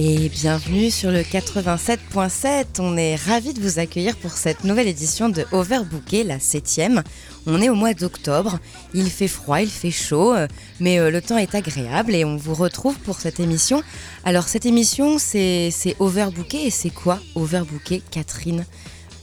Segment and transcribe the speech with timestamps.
[0.00, 2.66] Et bienvenue sur le 87.7.
[2.78, 7.02] On est ravis de vous accueillir pour cette nouvelle édition de Overbooké, la septième.
[7.48, 8.60] On est au mois d'octobre.
[8.94, 10.46] Il fait froid, il fait chaud, euh,
[10.78, 13.82] mais euh, le temps est agréable et on vous retrouve pour cette émission.
[14.24, 18.66] Alors cette émission, c'est Overbooké et c'est quoi Overbooké, Catherine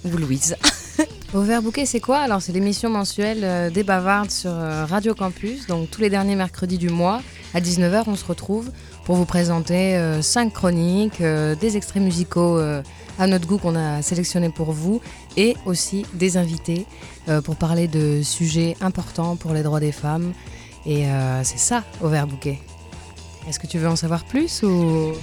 [0.04, 0.58] ou Louise?
[1.34, 2.18] Overbooké, c'est quoi?
[2.18, 5.68] Alors c'est l'émission mensuelle euh, des bavardes sur Radio Campus.
[5.68, 7.22] Donc tous les derniers mercredis du mois
[7.54, 8.72] à 19h, on se retrouve
[9.06, 12.82] pour vous présenter euh, cinq chroniques, euh, des extraits musicaux euh,
[13.20, 15.00] à notre goût qu'on a sélectionnés pour vous
[15.38, 16.86] et aussi des invités
[17.44, 20.34] pour parler de sujets importants pour les droits des femmes.
[20.86, 21.06] Et
[21.44, 22.60] c'est ça, Overbooké.
[23.48, 25.14] Est-ce que tu veux en savoir plus ou...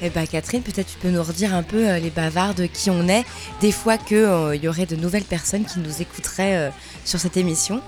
[0.00, 3.24] Eh bien Catherine, peut-être tu peux nous redire un peu les bavardes qui on est,
[3.60, 6.72] des fois qu'il y aurait de nouvelles personnes qui nous écouteraient
[7.04, 7.80] sur cette émission.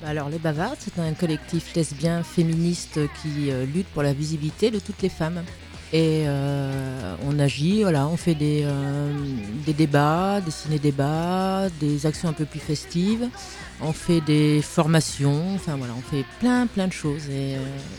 [0.00, 4.70] Bah alors les Bavardes, c'est un collectif lesbien féministe qui euh, lutte pour la visibilité
[4.70, 5.42] de toutes les femmes.
[5.92, 9.12] Et euh, on agit, voilà, on fait des, euh,
[9.66, 13.28] des débats, des ciné-débats, des actions un peu plus festives,
[13.80, 17.56] on fait des formations, enfin voilà, on fait plein plein de choses et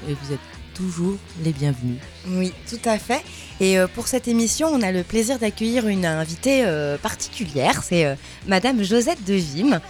[0.07, 0.39] vous êtes
[0.79, 1.97] toujours les bienvenus.
[2.27, 3.21] Oui, tout à fait.
[3.59, 8.05] Et euh, pour cette émission, on a le plaisir d'accueillir une invitée euh, particulière, c'est
[8.05, 8.15] euh,
[8.47, 9.81] Madame Josette de Vim.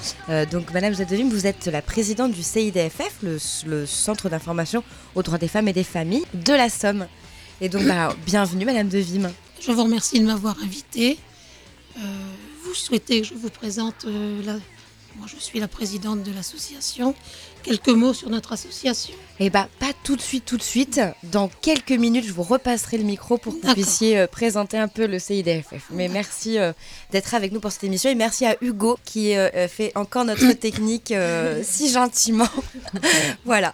[0.51, 4.83] donc Madame Josette de Vim, vous êtes la présidente du CIDFF, le, Centre d'information
[5.15, 7.07] aux droits des femmes et des familles de la Somme.
[7.61, 9.29] Et donc, bah, bienvenue Madame de Vim.
[9.61, 11.17] Je vous remercie de m'avoir invitée.
[11.95, 14.53] vous souhaitez que je vous présente la...
[15.17, 17.13] Moi, je suis la présidente de l'association
[17.63, 20.99] quelques mots sur notre association Eh bien, pas tout de suite, tout de suite.
[21.23, 24.89] Dans quelques minutes, je vous repasserai le micro pour que vous puissiez euh, présenter un
[24.89, 25.85] peu le CIDFF.
[25.91, 26.73] Mais merci euh,
[27.11, 30.51] d'être avec nous pour cette émission et merci à Hugo qui euh, fait encore notre
[30.59, 31.13] technique
[31.63, 32.49] si gentiment.
[33.45, 33.73] voilà.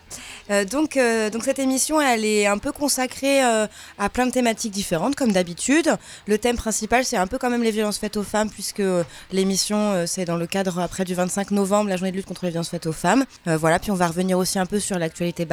[0.69, 0.99] donc,
[1.31, 5.95] donc, cette émission, elle est un peu consacrée à plein de thématiques différentes, comme d'habitude.
[6.27, 8.83] Le thème principal, c'est un peu quand même les violences faites aux femmes, puisque
[9.31, 12.51] l'émission, c'est dans le cadre après du 25 novembre, la journée de lutte contre les
[12.51, 13.25] violences faites aux femmes.
[13.45, 15.45] voilà puis on va revenir aussi un peu sur l'actualité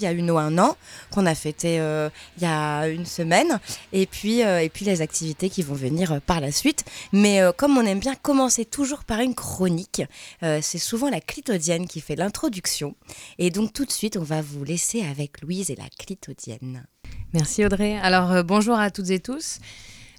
[0.00, 0.76] Il y a une ou un an
[1.10, 3.58] qu'on a fêté euh, il y a une semaine.
[3.92, 6.84] Et puis, euh, et puis les activités qui vont venir euh, par la suite.
[7.12, 10.02] Mais comme on aime bien commencer toujours par une chronique,
[10.40, 12.94] c'est souvent la clitodienne qui fait l'introduction.
[13.38, 16.84] Et donc tout de suite, on va vous laisser avec Louise et la clitodienne.
[17.32, 17.98] Merci Audrey.
[17.98, 19.58] Alors bonjour à toutes et tous.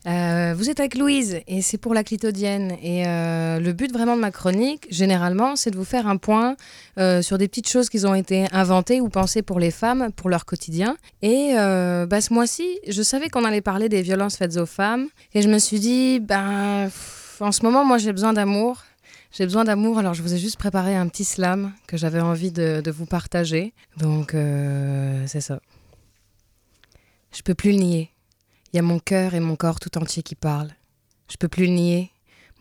[0.07, 2.75] Euh, vous êtes avec Louise et c'est pour la clitodienne.
[2.81, 6.56] Et euh, le but vraiment de ma chronique, généralement, c'est de vous faire un point
[6.97, 10.29] euh, sur des petites choses qui ont été inventées ou pensées pour les femmes, pour
[10.29, 10.97] leur quotidien.
[11.22, 15.07] Et bah, ce mois-ci, je savais qu'on allait parler des violences faites aux femmes.
[15.34, 16.89] Et je me suis dit, ben,
[17.39, 18.83] en ce moment, moi, j'ai besoin d'amour.
[19.33, 22.51] J'ai besoin d'amour, alors je vous ai juste préparé un petit slam que j'avais envie
[22.51, 23.73] de, de, vous partager.
[23.97, 24.35] Donc,
[25.28, 25.62] c'est ça.
[27.31, 28.11] Je peux plus le nier.
[28.74, 30.74] Il y a mon cœur et mon corps tout entier qui parlent.
[31.30, 32.12] Je peux plus le nier.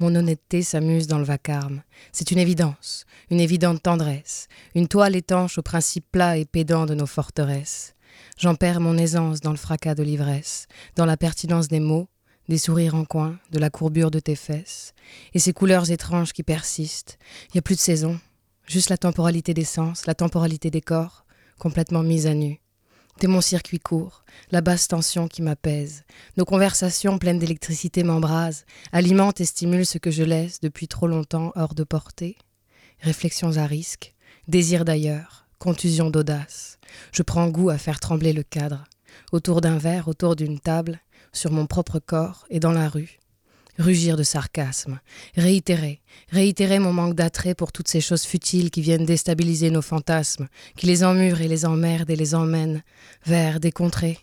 [0.00, 1.82] Mon honnêteté s'amuse dans le vacarme.
[2.10, 6.94] C'est une évidence, une évidente tendresse, une toile étanche aux principes plats et pédants de
[6.94, 7.94] nos forteresses.
[8.38, 10.66] J'en perds mon aisance dans le fracas de l'ivresse,
[10.96, 12.08] dans la pertinence des mots,
[12.48, 14.94] des sourires en coin, de la courbure de tes fesses,
[15.34, 17.18] et ces couleurs étranges qui persistent.
[17.48, 18.18] Il n'y a plus de saison,
[18.66, 21.24] juste la temporalité des sens, la temporalité des corps,
[21.58, 22.59] complètement mise à nu.
[23.20, 26.04] T'es mon circuit court, la basse tension qui m'apaise.
[26.38, 31.52] Nos conversations pleines d'électricité m'embrasent, alimentent et stimulent ce que je laisse depuis trop longtemps
[31.54, 32.38] hors de portée.
[33.00, 34.14] Réflexions à risque,
[34.48, 36.78] désir d'ailleurs, contusion d'audace.
[37.12, 38.84] Je prends goût à faire trembler le cadre,
[39.32, 40.98] autour d'un verre, autour d'une table,
[41.34, 43.20] sur mon propre corps et dans la rue
[43.78, 45.00] rugir de sarcasme,
[45.36, 50.48] réitérer, réitérer mon manque d'attrait pour toutes ces choses futiles qui viennent déstabiliser nos fantasmes,
[50.76, 52.82] qui les emmurent et les emmerdent et les emmènent
[53.26, 54.18] vers des contrées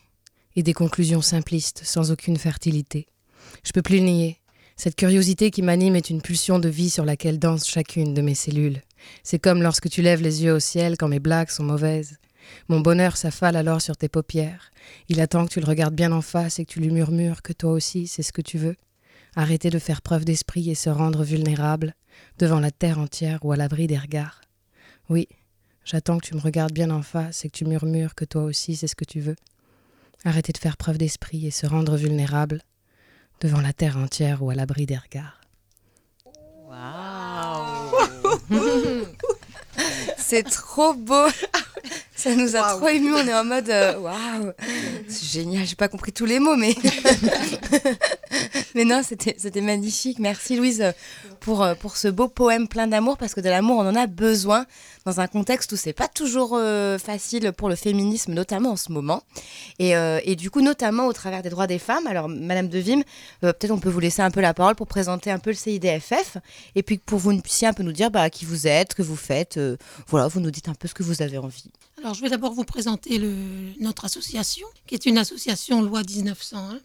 [0.56, 3.08] et des conclusions simplistes sans aucune fertilité.
[3.64, 4.40] Je peux plus le nier.
[4.76, 8.36] Cette curiosité qui m'anime est une pulsion de vie sur laquelle danse chacune de mes
[8.36, 8.82] cellules.
[9.24, 12.18] C'est comme lorsque tu lèves les yeux au ciel quand mes blagues sont mauvaises.
[12.70, 14.72] Mon bonheur s'affale alors sur tes paupières.
[15.10, 17.54] Il attend que tu le regardes bien en face et que tu lui murmures que
[17.54, 18.76] toi aussi c'est ce que tu veux
[19.38, 21.94] arrêter de faire preuve d'esprit et se rendre vulnérable
[22.40, 24.42] devant la terre entière ou à l'abri des regards.
[25.10, 25.28] Oui,
[25.86, 28.76] j'attends que tu me regardes bien en face et que tu murmures que toi aussi
[28.76, 29.36] c'est ce que tu veux.
[30.26, 32.64] Arrêter de faire preuve d'esprit et se rendre vulnérable
[33.40, 35.40] devant la terre entière ou à l'abri des regards.
[36.66, 37.96] Waouh
[40.18, 41.28] C'est trop beau
[42.18, 43.14] Ça nous a trop ému.
[43.14, 44.52] On est en mode euh, waouh,
[45.08, 45.68] c'est génial.
[45.68, 46.74] J'ai pas compris tous les mots, mais
[48.76, 50.18] mais non, c'était magnifique.
[50.18, 50.84] Merci Louise
[51.42, 54.08] pour euh, pour ce beau poème plein d'amour parce que de l'amour on en a
[54.08, 54.66] besoin
[55.06, 58.92] dans un contexte où c'est pas toujours euh, facile pour le féminisme, notamment en ce
[58.92, 59.22] moment.
[59.78, 62.08] Et, et, du coup, notamment au travers des droits des femmes.
[62.08, 63.02] Alors, Madame de Vim,
[63.42, 66.38] peut-être on peut vous laisser un peu la parole pour présenter un peu le CIDFF
[66.76, 69.16] et puis pour vous puissiez un peu nous dire bah, qui vous êtes, que vous
[69.16, 69.60] faites.
[70.08, 71.72] voilà, vous nous dites un peu ce que vous avez envie.
[72.00, 73.20] Alors, je vais d'abord vous présenter
[73.80, 76.80] notre association, qui est une association loi 1901,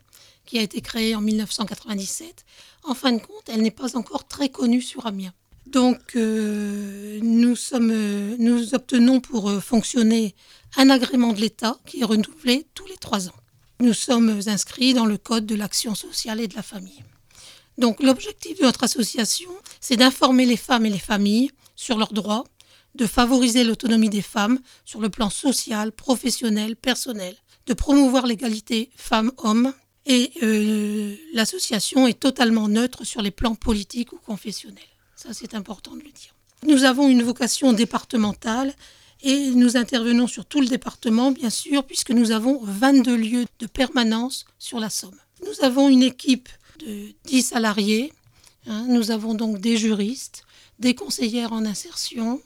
[0.46, 2.46] qui a été créée en 1997.
[2.84, 5.34] En fin de compte, elle n'est pas encore très connue sur Amiens.
[5.66, 10.34] Donc, euh, euh, nous obtenons pour euh, fonctionner
[10.76, 13.36] un agrément de l'État qui est renouvelé tous les trois ans.
[13.80, 17.04] Nous sommes inscrits dans le Code de l'action sociale et de la famille.
[17.76, 19.50] Donc, l'objectif de notre association,
[19.80, 22.44] c'est d'informer les femmes et les familles sur leurs droits,
[22.94, 27.34] de favoriser l'autonomie des femmes sur le plan social, professionnel, personnel,
[27.66, 29.72] de promouvoir l'égalité femmes-hommes.
[30.04, 34.82] Et euh, l'association est totalement neutre sur les plans politiques ou confessionnels.
[35.14, 36.34] Ça, c'est important de le dire.
[36.66, 38.74] Nous avons une vocation départementale
[39.22, 43.66] et nous intervenons sur tout le département, bien sûr, puisque nous avons 22 lieux de
[43.66, 45.18] permanence sur la Somme.
[45.46, 46.48] Nous avons une équipe
[46.84, 48.12] de 10 salariés.
[48.68, 48.86] Hein.
[48.88, 50.44] nous avons donc des juristes,
[50.78, 52.40] des conseillères en insertion,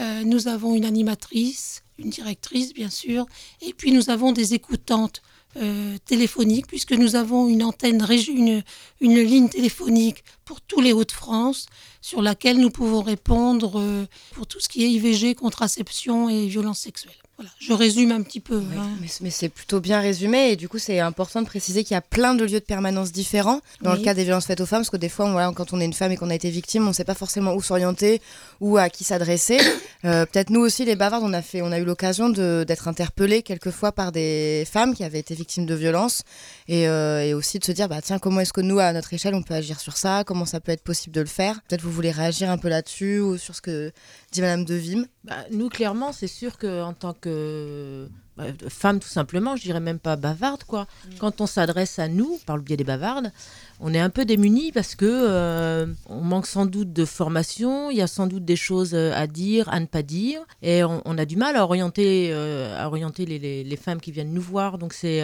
[0.00, 3.26] euh, nous avons une animatrice, une directrice bien sûr,
[3.62, 5.22] et puis nous avons des écoutantes
[5.56, 8.62] euh, téléphoniques, puisque nous avons une antenne, une,
[9.00, 11.66] une ligne téléphonique pour tous les Hauts-de-France,
[12.00, 16.78] sur laquelle nous pouvons répondre euh, pour tout ce qui est IVG, contraception et violences
[16.78, 17.12] sexuelles.
[17.38, 18.62] Voilà, je résume un petit peu.
[18.78, 18.88] Hein.
[19.20, 22.00] Mais, c'est plutôt bien résumé et du coup c'est important de préciser qu'il y a
[22.00, 24.90] plein de lieux de permanence différents dans le cas des violences faites aux femmes parce
[24.90, 26.88] que des fois voilà, quand on est une femme et qu'on a été victime on
[26.88, 28.22] ne sait pas forcément où s'orienter
[28.60, 29.58] ou à qui s'adresser.
[30.04, 33.42] Euh, peut-être nous aussi les bavardes on a, fait, on a eu l'occasion d'être interpellés
[33.42, 36.22] quelquefois par des femmes qui avaient été victimes de violences
[36.68, 39.12] et, euh, et aussi de se dire bah, tiens comment est-ce que nous à notre
[39.14, 41.62] échelle on peut agir sur ça, comment ça peut être possible de le faire.
[41.62, 43.92] Peut-être vous voulez réagir un peu là-dessus ou sur ce que
[44.32, 45.04] dit Madame De Vim.
[45.24, 49.98] Bah, nous clairement c'est sûr qu'en tant que bah, femme tout simplement, je dirais même
[49.98, 50.82] pas bavarde quoi.
[50.82, 51.18] Mm.
[51.18, 53.32] Quand on s'adresse à nous par le biais des bavardes,
[53.80, 57.98] on est un peu démunis parce que euh, on manque sans doute de formation, il
[57.98, 61.18] y a sans doute des choses euh, à dire, à ne pas dire, et on,
[61.18, 64.78] a du mal à orienter, euh, à orienter les, femmes qui viennent nous voir.
[64.78, 65.22] Donc c'est,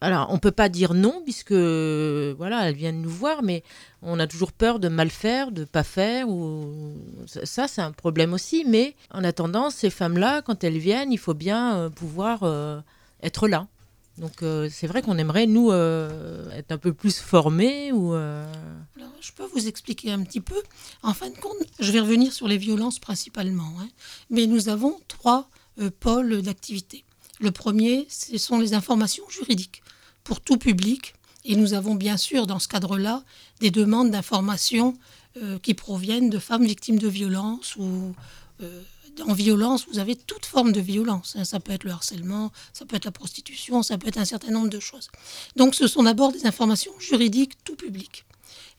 [0.00, 3.64] alors on peut pas dire non puisque voilà elles viennent nous voir, mais
[4.02, 6.94] on a toujours peur de mal faire, de pas faire, ou
[7.26, 8.64] ça c'est un problème aussi.
[8.66, 12.44] Mais en attendant, ces femmes-là, quand elles viennent, il faut bien pouvoir
[13.22, 13.66] être là.
[14.18, 17.92] Donc euh, c'est vrai qu'on aimerait, nous, euh, être un peu plus formés.
[17.92, 18.44] Ou, euh,
[19.20, 20.60] je peux vous expliquer un petit peu.
[21.02, 23.72] En fin de compte, je vais revenir sur les violences principalement.
[23.80, 23.88] Hein.
[24.30, 25.48] Mais nous avons trois
[26.00, 27.04] pôles d'activité.
[27.40, 29.82] Le premier, ce sont les informations juridiques
[30.24, 31.14] pour tout public.
[31.44, 33.22] Et nous avons bien sûr, dans ce cadre-là,
[33.60, 34.98] des demandes d'informations
[35.62, 38.14] qui proviennent de femmes victimes de violences ou
[39.26, 41.34] en violence, vous avez toute forme de violence.
[41.36, 41.44] Hein.
[41.44, 44.50] Ça peut être le harcèlement, ça peut être la prostitution, ça peut être un certain
[44.50, 45.08] nombre de choses.
[45.56, 48.24] Donc ce sont d'abord des informations juridiques tout public.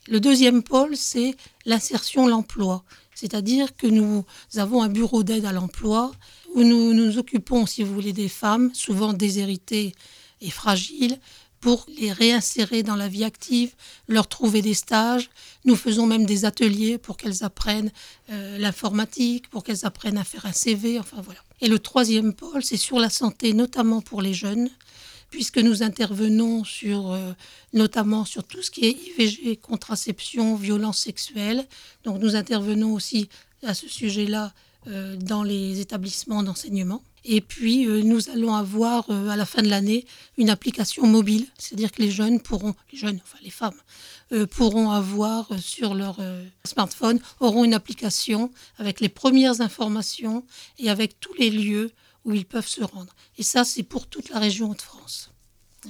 [0.08, 1.36] Le deuxième pôle, c'est
[1.66, 2.84] l'insertion, l'emploi.
[3.14, 6.12] C'est-à-dire que nous avons un bureau d'aide à l'emploi
[6.56, 9.94] où nous nous occupons, si vous voulez, des femmes, souvent déshéritées
[10.42, 11.20] et fragiles,
[11.60, 13.74] pour les réinsérer dans la vie active,
[14.08, 15.30] leur trouver des stages.
[15.66, 17.92] Nous faisons même des ateliers pour qu'elles apprennent
[18.30, 21.40] euh, l'informatique, pour qu'elles apprennent à faire un CV, enfin voilà.
[21.62, 24.70] Et le troisième pôle, c'est sur la santé, notamment pour les jeunes,
[25.30, 27.34] puisque nous intervenons sur, euh,
[27.74, 31.68] notamment sur tout ce qui est IVG, contraception, violence sexuelle.
[32.04, 33.30] Donc nous intervenons aussi
[33.64, 34.54] à ce sujet-là
[34.88, 37.04] euh, dans les établissements d'enseignement.
[37.26, 40.06] Et puis, euh, nous allons avoir euh, à la fin de l'année
[40.38, 43.80] une application mobile, c'est-à-dire que les jeunes pourront, les jeunes, enfin les femmes,
[44.52, 46.20] pourront avoir sur leur
[46.64, 50.46] smartphone, auront une application avec les premières informations
[50.78, 51.92] et avec tous les lieux
[52.26, 53.16] où ils peuvent se rendre.
[53.40, 55.32] Et ça, c'est pour toute la région de France.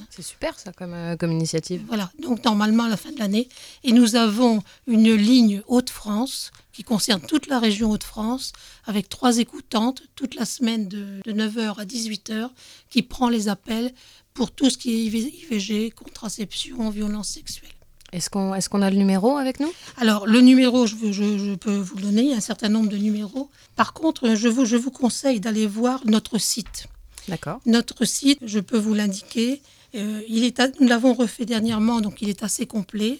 [0.09, 1.83] C'est super ça comme, comme initiative.
[1.87, 3.49] Voilà, donc normalement à la fin de l'année.
[3.83, 8.53] Et nous avons une ligne Hauts-de-France qui concerne toute la région Hauts-de-France,
[8.85, 12.51] avec trois écoutantes toute la semaine de, 9h à 18h,
[12.89, 13.91] qui prend les appels
[14.33, 17.73] pour tout ce qui est IVG, contraception, violence sexuelle.
[18.13, 19.73] Est-ce qu'on est qu'on a le numéro avec nous?
[19.97, 22.87] Alors, le numéro, je, je, peux vous le donner, il y a un certain nombre
[22.87, 23.49] de numéros.
[23.75, 26.85] Par contre, je vous, je vous conseille d'aller voir notre site.
[27.27, 27.59] D'accord.
[27.65, 29.61] Notre site, je peux vous l'indiquer.
[29.95, 33.19] Euh, il est nous l'avons refait dernièrement, donc il est assez complet.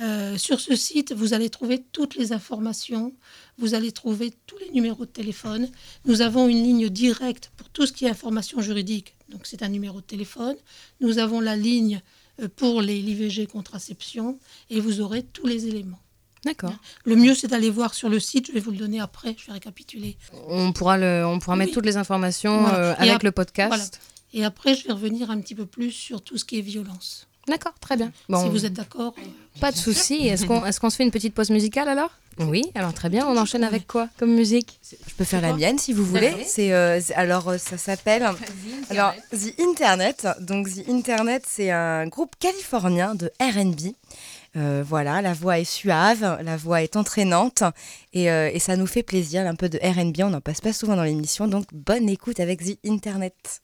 [0.00, 3.12] Euh, sur ce site, vous allez trouver toutes les informations,
[3.58, 5.68] vous allez trouver tous les numéros de téléphone.
[6.04, 9.68] Nous avons une ligne directe pour tout ce qui est information juridique, donc c'est un
[9.68, 10.54] numéro de téléphone.
[11.00, 12.00] Nous avons la ligne
[12.40, 14.38] euh, pour les l'IVG contraception
[14.70, 15.98] et vous aurez tous les éléments.
[16.44, 16.72] D'accord.
[17.04, 18.46] Le mieux, c'est d'aller voir sur le site.
[18.46, 19.34] Je vais vous le donner après.
[19.36, 20.16] Je vais récapituler.
[20.46, 22.78] On pourra, le, on pourra mettre toutes les informations Voilà.
[22.78, 23.68] euh, avec ap- le podcast.
[23.68, 23.84] voilà.
[24.34, 27.26] Et après, je vais revenir un petit peu plus sur tout ce qui est violence.
[27.48, 28.12] D'accord, très bien.
[28.28, 29.14] Bon, Si vous êtes d'accord.
[29.60, 30.28] Pas de souci.
[30.28, 32.10] Est-ce qu'on est qu'on se fait une petite pause musicale alors?
[32.38, 33.26] Oui, alors très bien.
[33.26, 34.78] On enchaîne avec quoi comme musique?
[35.08, 36.44] Je peux faire la mienne si vous voulez.
[36.46, 38.22] C'est euh, alors euh, ça s'appelle
[38.90, 40.28] alors The Internet.
[40.40, 43.92] Donc The Internet, c'est un groupe californien de R&B.
[44.56, 47.62] Euh, voilà, la voix est suave, la voix est entraînante
[48.12, 49.46] et, euh, et ça nous fait plaisir.
[49.46, 52.64] Un peu de R&B, on n'en passe pas souvent dans l'émission, donc bonne écoute avec
[52.64, 53.62] The Internet.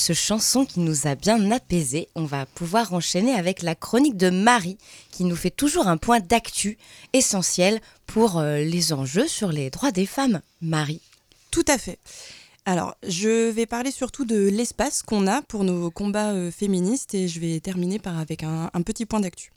[0.00, 4.30] Douce chanson qui nous a bien apaisés, on va pouvoir enchaîner avec la chronique de
[4.30, 4.78] Marie
[5.10, 6.78] qui nous fait toujours un point d'actu
[7.12, 10.40] essentiel pour euh, les enjeux sur les droits des femmes.
[10.62, 11.02] Marie.
[11.50, 11.98] Tout à fait.
[12.64, 17.28] Alors, je vais parler surtout de l'espace qu'on a pour nos combats euh, féministes et
[17.28, 19.52] je vais terminer par avec un, un petit point d'actu.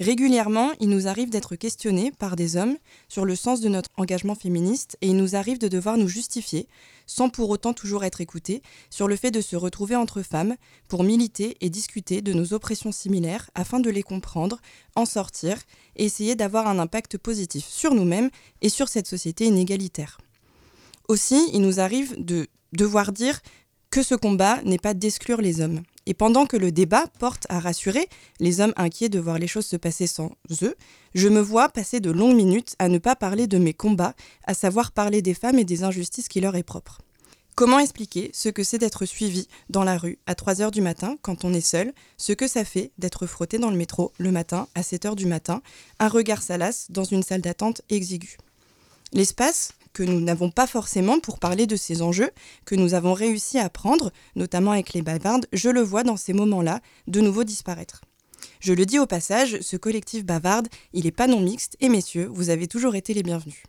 [0.00, 2.76] Régulièrement, il nous arrive d'être questionnés par des hommes
[3.08, 6.66] sur le sens de notre engagement féministe et il nous arrive de devoir nous justifier,
[7.06, 10.56] sans pour autant toujours être écoutés, sur le fait de se retrouver entre femmes
[10.88, 14.60] pour militer et discuter de nos oppressions similaires afin de les comprendre,
[14.94, 15.58] en sortir
[15.96, 20.18] et essayer d'avoir un impact positif sur nous-mêmes et sur cette société inégalitaire.
[21.08, 23.40] Aussi, il nous arrive de devoir dire
[23.90, 25.82] que ce combat n'est pas d'exclure les hommes.
[26.06, 28.08] Et pendant que le débat porte à rassurer
[28.38, 30.30] les hommes inquiets de voir les choses se passer sans
[30.62, 30.76] eux,
[31.14, 34.54] je me vois passer de longues minutes à ne pas parler de mes combats, à
[34.54, 37.02] savoir parler des femmes et des injustices qui leur est propre.
[37.56, 41.16] Comment expliquer ce que c'est d'être suivi dans la rue à 3 heures du matin
[41.22, 44.68] quand on est seul, ce que ça fait d'être frotté dans le métro le matin
[44.74, 45.62] à 7 heures du matin,
[45.98, 48.36] un regard salace dans une salle d'attente exiguë?
[49.12, 52.28] L'espace que nous n'avons pas forcément pour parler de ces enjeux,
[52.66, 56.34] que nous avons réussi à prendre, notamment avec les bavardes, je le vois dans ces
[56.34, 58.02] moments-là de nouveau disparaître.
[58.60, 62.28] Je le dis au passage, ce collectif bavarde, il n'est pas non mixte, et messieurs,
[62.30, 63.62] vous avez toujours été les bienvenus.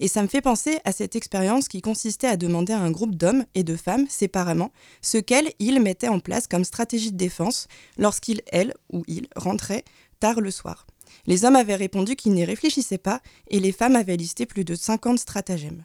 [0.00, 3.14] Et ça me fait penser à cette expérience qui consistait à demander à un groupe
[3.14, 4.72] d'hommes et de femmes séparément
[5.02, 9.84] ce qu'elles, ils mettaient en place comme stratégie de défense lorsqu'ils, elles ou ils rentraient
[10.18, 10.88] tard le soir.
[11.26, 14.74] Les hommes avaient répondu qu'ils n'y réfléchissaient pas et les femmes avaient listé plus de
[14.74, 15.82] 50 stratagèmes.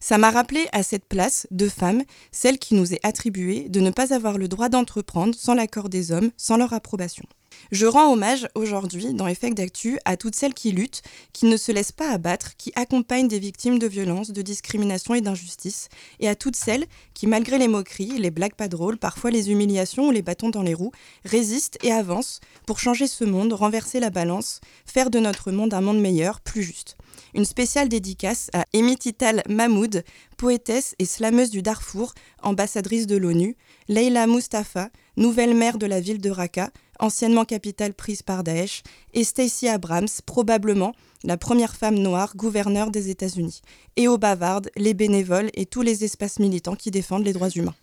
[0.00, 3.90] Ça m'a rappelé à cette place de femmes, celle qui nous est attribuée de ne
[3.90, 7.24] pas avoir le droit d'entreprendre sans l'accord des hommes, sans leur approbation.
[7.72, 11.72] Je rends hommage aujourd'hui, dans Effect d'Actu, à toutes celles qui luttent, qui ne se
[11.72, 15.88] laissent pas abattre, qui accompagnent des victimes de violences, de discrimination et d'injustice,
[16.20, 20.08] et à toutes celles qui, malgré les moqueries, les blagues pas drôles, parfois les humiliations
[20.08, 20.92] ou les bâtons dans les roues,
[21.24, 25.80] résistent et avancent pour changer ce monde, renverser la balance, faire de notre monde un
[25.80, 26.96] monde meilleur, plus juste.
[27.34, 30.04] Une spéciale dédicace à Emitital Mahmoud,
[30.36, 33.56] poétesse et slameuse du Darfour, ambassadrice de l'ONU,
[33.88, 38.82] Leila Mustafa, nouvelle maire de la ville de Raqqa, anciennement capitale prise par Daesh,
[39.14, 40.94] et Stacey Abrams, probablement
[41.24, 43.60] la première femme noire gouverneure des États-Unis,
[43.96, 47.74] et aux bavardes, les bénévoles et tous les espaces militants qui défendent les droits humains.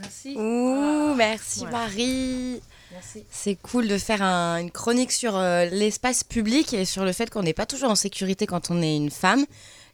[0.00, 0.36] Merci.
[0.36, 1.78] Ouh, merci Voilà.
[1.78, 2.60] Marie.
[2.92, 3.24] Merci.
[3.30, 7.30] C'est cool de faire un- une chronique sur euh, l'espace public et sur le fait
[7.30, 9.44] qu'on n'est pas toujours en sécurité quand on est une femme.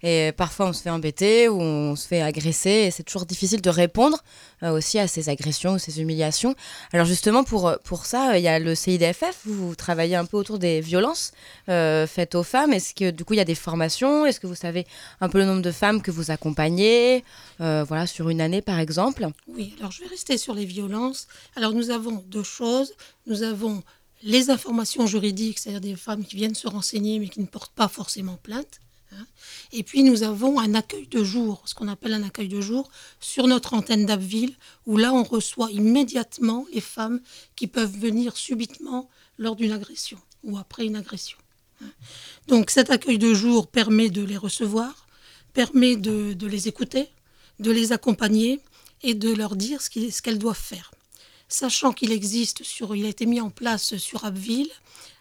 [0.02, 3.62] Et parfois on se fait embêter ou on se fait agresser et c'est toujours difficile
[3.62, 4.18] de répondre
[4.62, 6.56] euh, aussi à ces agressions ou ces humiliations.
[6.92, 10.58] Alors justement pour, pour ça, il y a le CIDFF, vous travaillez un peu autour
[10.58, 11.32] des violences
[11.68, 12.72] euh, faites aux femmes.
[12.72, 14.26] Est-ce que du coup il y a des formations?
[14.26, 14.86] Est-ce que vous savez
[15.20, 17.24] un peu le nombre de femmes que vous accompagnez
[17.60, 19.28] euh, Voilà, sur une année par exemple?
[19.46, 21.28] Oui, alors je vais rester sur les violences.
[21.54, 22.94] Alors nous avons deux choses.
[23.26, 23.82] Nous avons
[24.24, 27.88] les informations juridiques, c'est-à-dire des femmes qui viennent se renseigner mais qui ne portent pas
[27.88, 28.81] forcément plainte.
[29.12, 29.26] Hein.
[29.72, 32.90] Et puis nous avons un accueil de jour, ce qu'on appelle un accueil de jour,
[33.20, 34.54] sur notre antenne d'Abbeville,
[34.86, 37.20] où là on reçoit immédiatement les femmes
[37.56, 41.38] qui peuvent venir subitement lors d'une agression ou après une agression.
[41.82, 41.90] hein.
[42.48, 45.06] Donc cet accueil de jour permet de les recevoir,
[45.52, 47.08] permet de, les écouter,
[47.58, 48.60] de les accompagner
[49.02, 50.92] et de leur dire ce qu'elles doivent faire.
[51.48, 54.70] Sachant qu'il existe sur, il a été mis en place sur Abbeville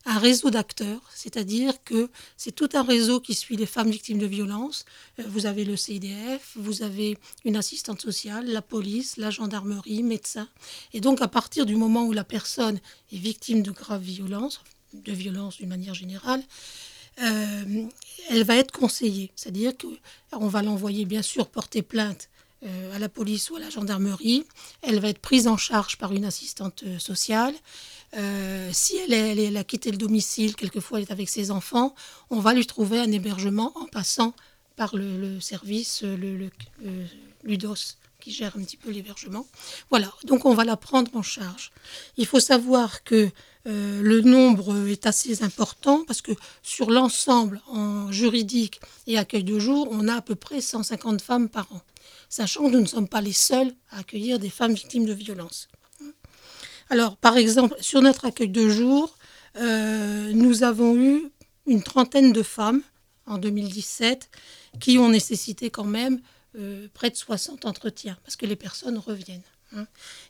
[0.06, 4.26] un réseau d'acteurs, c'est-à-dire que c'est tout un réseau qui suit les femmes victimes de
[4.26, 4.86] violences.
[5.20, 10.50] Euh, Vous avez le CIDF, vous avez une assistante sociale, la police, la gendarmerie, médecins.
[10.94, 12.80] Et donc à partir du moment où la personne
[13.12, 14.62] est victime de graves violences,
[14.94, 16.44] de violences d'une manière générale,
[17.22, 17.86] euh,
[18.30, 19.32] elle va être conseillée.
[19.36, 22.30] C'est-à-dire qu'on va l'envoyer, bien sûr, porter plainte
[22.64, 24.46] euh, à la police ou à la gendarmerie.
[24.82, 27.54] Elle va être prise en charge par une assistante sociale.
[28.16, 31.96] Euh, si elle, est- elle a quitté le domicile, quelquefois elle est avec ses enfants,
[32.30, 34.34] on va lui trouver un hébergement en passant
[34.76, 36.50] par le, service, le
[37.44, 39.48] Ludos, qui gère un petit peu l'hébergement.
[39.90, 41.72] Voilà, donc on va la prendre en charge.
[42.18, 43.30] Il faut savoir que
[43.68, 46.32] euh, le nombre est assez important parce que
[46.64, 51.48] sur l'ensemble en juridique et accueil de jour, on a à peu près 150 femmes
[51.50, 51.82] par an,
[52.30, 55.68] sachant que nous ne sommes pas les seuls à accueillir des femmes victimes de violences.
[56.92, 59.16] Alors, par exemple, sur notre accueil de jour,
[59.56, 61.32] euh, nous avons eu
[61.66, 62.82] une trentaine de femmes
[63.26, 64.30] en 2017
[64.82, 66.20] qui ont nécessité quand même
[66.58, 69.42] euh, près de 60 entretiens parce que les personnes reviennent.
[69.74, 69.88] hein.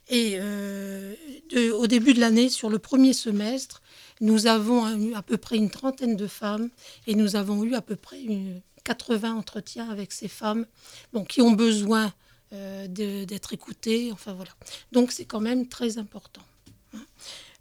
[0.08, 1.16] Et euh,
[1.76, 3.82] au début de l'année, sur le premier semestre,
[4.20, 6.70] nous avons eu à peu près une trentaine de femmes
[7.08, 10.64] et nous avons eu à peu près une- 80 entretiens avec ces femmes
[11.28, 12.12] qui ont besoin
[12.88, 14.10] d'être écoutées.
[14.12, 14.50] Enfin voilà.
[14.92, 16.42] Donc c'est quand même très important.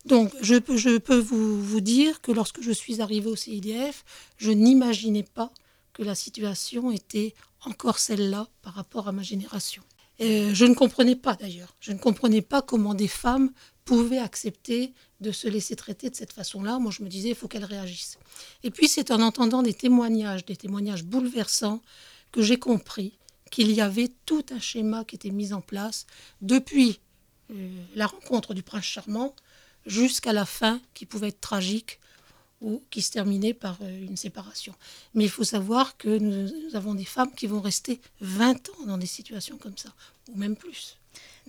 [0.05, 4.03] Donc je, peux- je peux vous, vous dire que lorsque je suis arrivée au CIDF,
[4.37, 5.51] je n'imaginais pas
[5.93, 7.33] que la situation était
[7.65, 9.83] encore celle-là par rapport à ma génération.
[10.21, 11.75] Euh, je ne comprenais pas d'ailleurs.
[11.79, 13.51] Je ne comprenais pas comment des femmes
[13.85, 16.79] pouvaient accepter de se laisser traiter de cette façon-là.
[16.79, 18.17] Moi, je me disais, il faut qu'elles réagissent.
[18.63, 21.81] Et puis, c'est en entendant des témoignages, des témoignages bouleversants,
[22.31, 23.17] que j'ai compris
[23.51, 26.05] qu'il y avait tout un schéma qui était mis en place
[26.41, 26.99] depuis
[27.95, 29.35] la rencontre du prince charmant
[29.85, 31.99] jusqu'à la fin qui pouvait être tragique
[32.61, 34.73] ou qui se terminait par euh, une séparation.
[35.15, 38.85] Mais il faut savoir que nous, nous avons des femmes qui vont rester 20 ans
[38.85, 39.89] dans des situations comme ça,
[40.29, 40.97] ou même plus.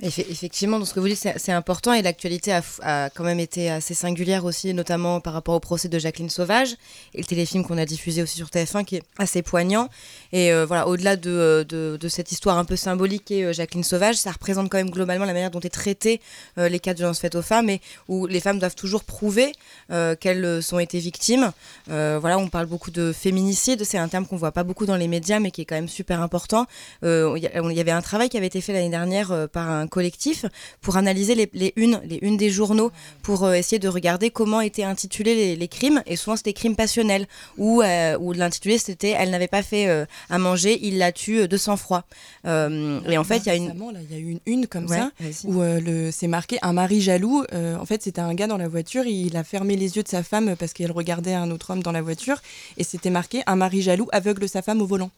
[0.02, 3.70] Effe- Effectivement, donc ce que vous dites, c'est important et l'actualité a, quand même été
[3.70, 6.74] assez singulière aussi, notamment par rapport au procès de Jacqueline Sauvage
[7.14, 9.88] et le téléfilm qu'on a diffusé aussi sur TF1 qui est assez poignant.
[10.32, 13.52] Et euh, voilà, au-delà de, euh, de, de cette histoire un peu symbolique qu'est euh,
[13.52, 16.20] Jacqueline Sauvage, ça représente quand même globalement la manière dont est traité
[16.56, 19.52] les cas de violences faites aux femmes et où les femmes doivent toujours prouver
[20.20, 21.52] qu'elles ont été victimes.
[21.86, 25.08] Voilà, on parle beaucoup de féminicide, c'est un terme qu'on voit pas beaucoup dans les
[25.08, 26.66] médias mais qui est quand même super important.
[27.02, 27.40] Il y,
[27.74, 30.46] y avait un travail qui avait été fait l'année dernière par un collectif
[30.80, 32.90] pour analyser les, les unes, les unes des journaux,
[33.22, 36.02] pour euh, essayer de regarder comment étaient intitulés les, les crimes.
[36.06, 37.26] Et souvent, c'était crimes passionnels,
[37.58, 41.46] où, euh, où l'intitulé, c'était Elle n'avait pas fait euh, à manger, il l'a tue
[41.46, 42.04] de sang-froid.
[42.44, 43.64] Et en fait, il y a une.
[43.64, 45.10] Récemment, là, il y a eu une une comme Ouais, ça
[45.44, 47.44] où le c'est marqué un mari jaloux.
[47.52, 50.22] En fait, c'était un gars dans la voiture, il a fermé les yeux de sa
[50.22, 52.40] femme parce qu'elle regardait un autre homme dans la voiture
[52.78, 55.10] et c'était marqué un mari jaloux aveugle sa femme au volant.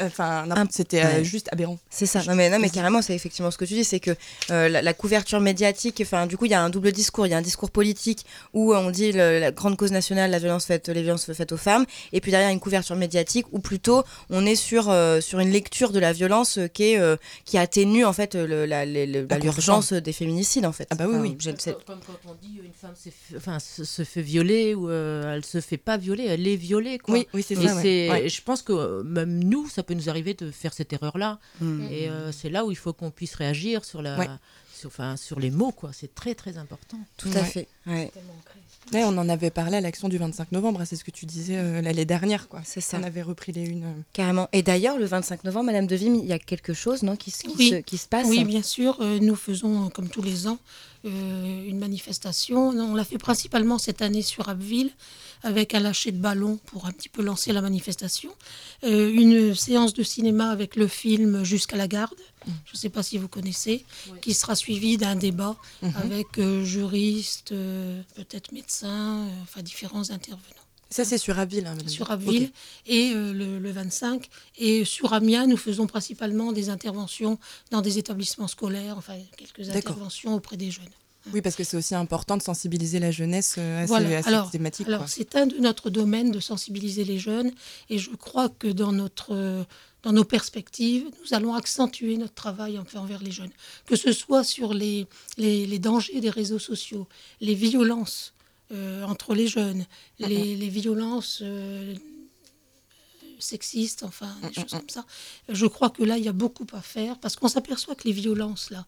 [0.00, 1.24] Enfin, non, c'était euh, ouais.
[1.24, 1.78] juste aberrant.
[1.90, 2.22] C'est ça.
[2.26, 4.10] Non mais, non, mais carrément, c'est effectivement ce que tu dis, c'est que
[4.50, 7.26] euh, la, la couverture médiatique, enfin, du coup, il y a un double discours.
[7.26, 10.38] Il y a un discours politique où on dit le- la grande cause nationale, la
[10.38, 14.02] violence faite, les violences faites aux femmes, et puis derrière une couverture médiatique où plutôt
[14.30, 17.58] on est sur euh, sur une lecture de la violence euh, qui est euh, qui
[17.58, 20.88] atténue en fait le- la- les- le- bah, Ah, l'urgence des féminicides en fait.
[20.90, 21.74] Ah bah oui, Enfin, oui.
[21.86, 25.34] Comme quand on dit une femme s'est fait- enfin, se, se fait violer ou euh,
[25.36, 26.98] elle se fait pas violer, elle est violée.
[26.98, 27.14] Quoi.
[27.14, 27.74] Oui, oui, c'est Et ça.
[27.76, 27.82] ouais.
[27.82, 28.28] c'est- Ouais.
[28.28, 31.38] Je pense que euh, même nous, ça peut nous arriver de faire cette erreur-là.
[31.60, 31.86] Mm.
[31.90, 34.28] Et euh, c'est là où il faut qu'on puisse réagir sur, la, Ouais.
[34.74, 35.70] sur, enfin, sur les mots.
[35.72, 35.90] quoi.
[35.92, 36.98] C'est très, très important.
[37.16, 37.44] Tout à Ouais.
[37.44, 37.68] fait.
[37.86, 38.10] Ouais.
[38.92, 41.56] Ouais, on en avait parlé à l'action du 25 novembre, c'est ce que tu disais
[41.56, 42.48] euh, l'année dernière.
[42.48, 42.60] quoi.
[42.64, 42.98] C'est ça.
[43.00, 43.84] On avait repris les unes.
[43.84, 44.00] euh.
[44.12, 44.48] Carrément.
[44.52, 47.30] Et d'ailleurs, le 25 novembre, Madame de Vim, il y a quelque chose, non, qui,
[47.30, 47.70] se- qui Oui.
[47.70, 48.26] se, qui se passe?
[48.28, 50.58] Oui, bien sûr, euh, nous faisons, comme tous les ans,
[51.04, 52.68] euh, une manifestation.
[52.70, 54.90] On l'a fait principalement cette année sur Abbeville,
[55.42, 58.30] avec un lâcher de ballon pour un petit peu lancer la manifestation.
[58.84, 62.14] Euh, une séance de cinéma avec le film Jusqu'à la garde,
[62.46, 63.84] je ne sais pas si vous connaissez,
[64.22, 65.92] qui sera suivi d'un débat Mhm.
[65.96, 67.50] avec euh, juristes,
[68.16, 70.63] peut-être médecins, enfin différents intervenants
[70.94, 71.66] Ça, c'est sur Abbeville.
[71.66, 72.50] hein, sur Abbeville
[72.86, 74.28] et euh, le, le 25.
[74.58, 77.38] Et sur Amiens, nous faisons principalement des interventions
[77.70, 80.84] dans des établissements scolaires, enfin quelques interventions auprès des jeunes.
[81.32, 83.92] Oui, parce que c'est aussi important de sensibiliser la jeunesse euh, à, ces-
[84.42, 84.86] cette thématique.
[84.88, 87.50] Alors c'est un de notre domaine de sensibiliser les jeunes
[87.88, 89.64] et je crois que dans notre
[90.02, 93.52] dans nos perspectives, nous allons accentuer notre travail en- envers les jeunes,
[93.86, 95.06] que ce soit sur les,
[95.38, 97.08] les, les dangers des réseaux sociaux,
[97.40, 98.33] les violences
[99.06, 99.84] entre les jeunes,
[100.18, 101.94] les, les violences euh,
[103.38, 105.04] sexistes, enfin des choses comme ça.
[105.48, 108.12] Je crois que là, il y a beaucoup à faire parce qu'on s'aperçoit que les
[108.12, 108.86] violences, là,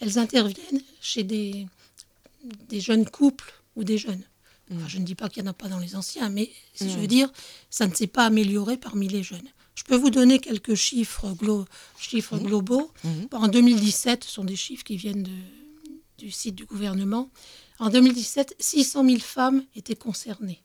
[0.00, 1.66] elles interviennent chez des,
[2.68, 4.22] des jeunes couples ou des jeunes.
[4.70, 6.90] Enfin, je ne dis pas qu'il n'y en a pas dans les anciens, mais si
[6.90, 7.30] je veux dire,
[7.70, 9.48] ça ne s'est pas amélioré parmi les jeunes.
[9.74, 11.64] Je peux vous donner quelques chiffres, glo-
[11.98, 12.90] chiffres globaux.
[13.04, 13.28] Mhm.
[13.32, 15.30] En 2017, ce sont des chiffres qui viennent de-
[16.18, 17.30] du site du gouvernement.
[17.78, 20.62] En 2017, 600 000 femmes étaient concernées,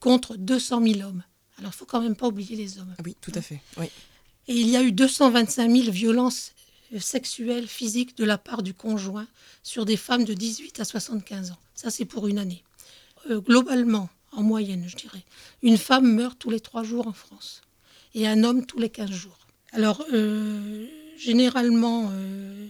[0.00, 1.22] contre 200 000 hommes.
[1.58, 2.94] Alors, il faut quand même pas oublier les hommes.
[2.98, 3.60] Ah oui, tout à fait.
[3.78, 3.86] Oui.
[4.48, 6.52] Et il y a eu 225 000 violences
[6.92, 9.26] euh, sexuelles, physiques de la part du conjoint
[9.62, 11.58] sur des femmes de 18 à 75 ans.
[11.74, 12.62] Ça, c'est pour une année.
[13.30, 15.24] Euh, globalement, en moyenne, je dirais,
[15.62, 17.62] une femme meurt tous les trois jours en France
[18.14, 19.38] et un homme tous les 15 jours.
[19.72, 22.66] Alors, euh, généralement, euh,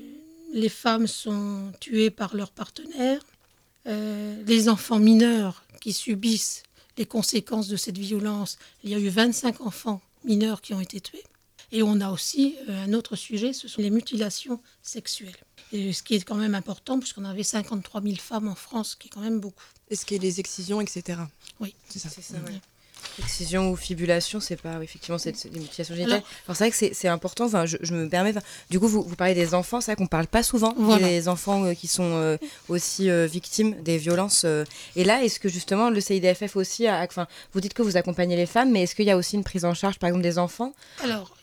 [0.52, 3.20] les femmes sont tuées par leur partenaire.
[3.86, 6.62] Euh, les enfants mineurs qui subissent
[6.96, 11.00] les conséquences de cette violence, il y a eu 25 enfants mineurs qui ont été
[11.00, 11.24] tués.
[11.72, 15.36] Et on a aussi euh, un autre sujet, ce sont les mutilations sexuelles.
[15.72, 18.96] Et ce qui est quand même important, puisqu'on avait 53 000 femmes en France, ce
[18.96, 19.64] qui est quand même beaucoup.
[19.90, 21.20] Est-ce qu'il y a les excisions, etc.
[21.60, 21.74] Oui.
[21.88, 22.08] C'est ça.
[22.10, 22.60] C'est ça, ouais.
[23.18, 26.14] Excision ou fibulation, c'est pas effectivement des mutilations génitales.
[26.18, 27.44] Alors- Alors, c'est vrai que c'est- important.
[27.46, 28.34] Enfin, je, je me permets.
[28.70, 29.80] du coup, vous, vous parlez des enfants.
[29.80, 31.06] C'est vrai qu'on parle pas souvent Voilà.
[31.08, 32.36] des enfants euh, qui sont euh,
[32.68, 34.46] aussi euh, victimes des violences.
[34.96, 38.36] Et là, est-ce que justement le CIDFF aussi, a- enfin, vous dites que vous accompagnez
[38.36, 40.38] les femmes, mais est-ce qu'il y a aussi une prise en charge, par exemple, des
[40.38, 40.72] enfants?
[41.02, 41.36] Alors,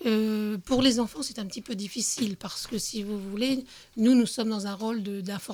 [0.66, 3.66] pour les enfants, c'est un petit peu difficile parce que si vous voulez,
[3.98, 5.02] nous, nous sommes dans un rôle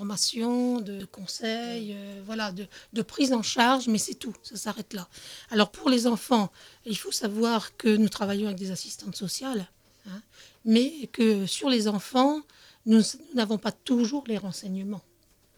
[0.02, 5.08] d'information, de, conseil, voilà, de, de prise en charge, mais c'est tout, ça s'arrête là.
[5.52, 6.52] Alors, pour les enfants,
[6.86, 9.68] il faut savoir que nous travaillons avec des assistantes sociales.
[10.08, 10.22] hein,
[10.66, 12.42] mais que sur les enfants,
[12.86, 13.02] nous
[13.34, 15.02] n'avons pas toujours les renseignements.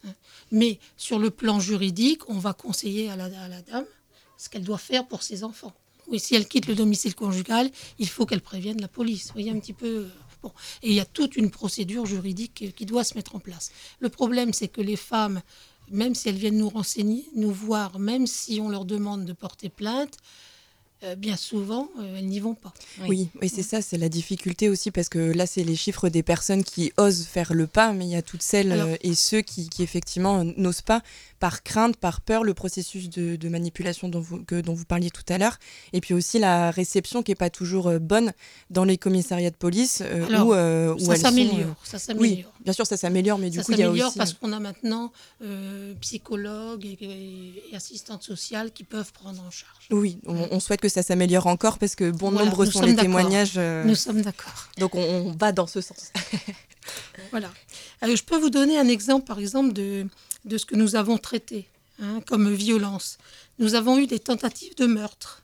[0.06, 0.14] hein.
[0.52, 3.86] Mais sur le plan juridique, on va conseiller à la, dame
[4.38, 5.74] ce qu'elle doit faire pour ses enfants.
[6.08, 9.28] Oui, si elle quitte le domicile conjugal, il faut qu'elle prévienne la police.
[9.28, 9.88] Vous voyez un petit peu.
[9.88, 10.10] euh,
[10.42, 10.54] Bon.
[10.84, 13.72] Et il y a toute une procédure juridique qui doit se mettre en place.
[14.00, 15.42] Le problème, c'est que les femmes,
[15.92, 19.70] même si elles viennent nous renseigner, nous voir, même si on leur demande de porter
[19.70, 20.18] plainte,
[21.04, 22.74] euh, bien souvent, euh, elles n'y vont pas.
[23.08, 26.24] Oui, oui c'est ça, c'est la difficulté aussi parce que là, c'est les chiffres des
[26.24, 29.16] personnes qui osent faire le pas, mais il y a toutes celles Alors- euh, et
[29.16, 31.02] ceux qui, qui effectivement n'osent pas
[31.40, 35.10] par crainte, par peur, le processus de, de manipulation dont vous, que, dont vous parliez
[35.10, 35.58] tout à l'heure,
[35.94, 38.34] et puis aussi la réception qui est pas toujours euh, bonne
[38.70, 41.76] dans les commissariats de police euh, Alors, où, euh, où Ça s'améliore.
[41.84, 42.52] Ça euh, s'améliore.
[42.58, 44.18] Oui, bien sûr, ça s'améliore, mais du ça coup, il y a s'améliore aussi.
[44.18, 45.12] parce qu'on a maintenant
[46.02, 46.98] psychologues et,
[47.72, 49.88] et- assistantes sociales qui peuvent prendre en charge.
[49.92, 52.96] Oui, on, on souhaite que ça s'améliore encore parce que bon Voilà, nombre sont les
[52.96, 54.68] témoignages, Nous sommes d'accord.
[54.78, 56.12] donc on, on va dans ce sens.
[57.32, 57.52] Voilà.
[58.02, 60.08] Je peux vous donner un exemple, par exemple, de,
[60.46, 61.68] de ce que nous avons traité
[62.02, 63.18] hein, comme violence.
[63.60, 65.44] Nous avons eu des tentatives de meurtre,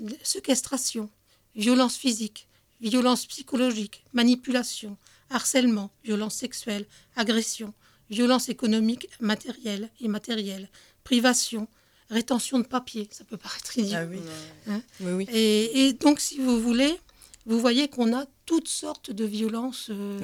[0.00, 1.08] de séquestration,
[1.54, 2.48] violence physique,
[2.80, 4.96] violence psychologique, manipulation,
[5.30, 7.72] harcèlement, violence sexuelle, agression,
[8.10, 10.68] violence économique, matérielle et matérielle,
[11.04, 11.68] privation,
[12.10, 13.08] rétention de papier.
[13.10, 13.96] Ça peut paraître idiot.
[13.98, 14.18] Ah oui.
[14.66, 15.26] Hein oui, oui.
[15.32, 16.98] Et, et donc, si vous voulez,
[17.46, 19.88] vous voyez qu'on a toutes sortes de violences.
[19.90, 20.18] euh,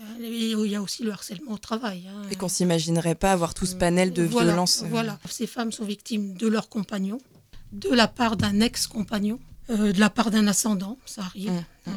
[0.00, 2.04] Euh, il y a aussi le harcèlement au travail.
[2.08, 2.22] hein.
[2.30, 4.82] Et qu'on s'imaginerait pas avoir tout ce panel de Voilà, violences.
[4.82, 7.18] euh, Voilà, ces femmes sont victimes de leur compagnon,
[7.72, 9.38] de la part d'un ex-compagnon,
[9.70, 11.50] euh, de la part d'un ascendant, ça arrive.
[11.52, 11.92] Mm, hein.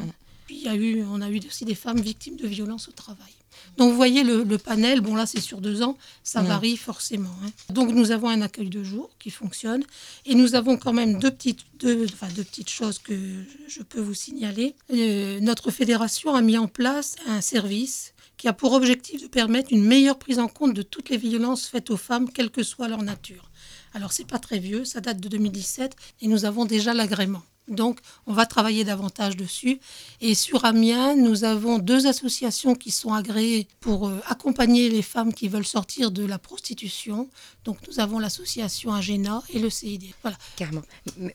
[0.47, 2.91] Puis il y a eu, on a eu aussi des femmes victimes de violences au
[2.91, 3.31] travail.
[3.77, 7.35] Donc vous voyez le, le panel, bon là c'est sur deux ans, ça varie forcément.
[7.43, 7.49] hein.
[7.73, 9.83] Donc nous avons un accueil de jour qui fonctionne
[10.25, 13.81] et nous avons quand même deux petites, deux, enfin, deux petites choses que je- je
[13.83, 14.75] peux vous signaler.
[14.93, 19.73] Euh, notre fédération a mis en place un service qui a pour objectif de permettre
[19.73, 22.87] une meilleure prise en compte de toutes les violences faites aux femmes, quelle que soit
[22.87, 23.49] leur nature.
[23.93, 27.41] Alors c'est pas très vieux, ça date de 2017 et nous avons déjà l'agrément.
[27.67, 29.79] Donc on va travailler davantage dessus.
[30.21, 35.33] Et sur Amiens, nous avons deux associations qui sont agréées pour euh, accompagner les femmes
[35.33, 37.29] qui veulent sortir de la prostitution.
[37.65, 40.05] Donc nous avons l'association Agena et le CID.
[40.21, 40.37] Voilà.
[40.55, 40.83] Carrément.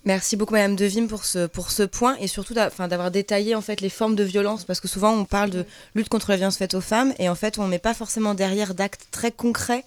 [0.05, 3.81] Merci beaucoup Madame Devim pour ce, pour ce point et surtout d'avoir détaillé en fait
[3.81, 6.75] les formes de violence parce que souvent on parle de lutte contre la violence faite
[6.75, 9.85] aux femmes et en fait on met pas forcément derrière d'actes très concrets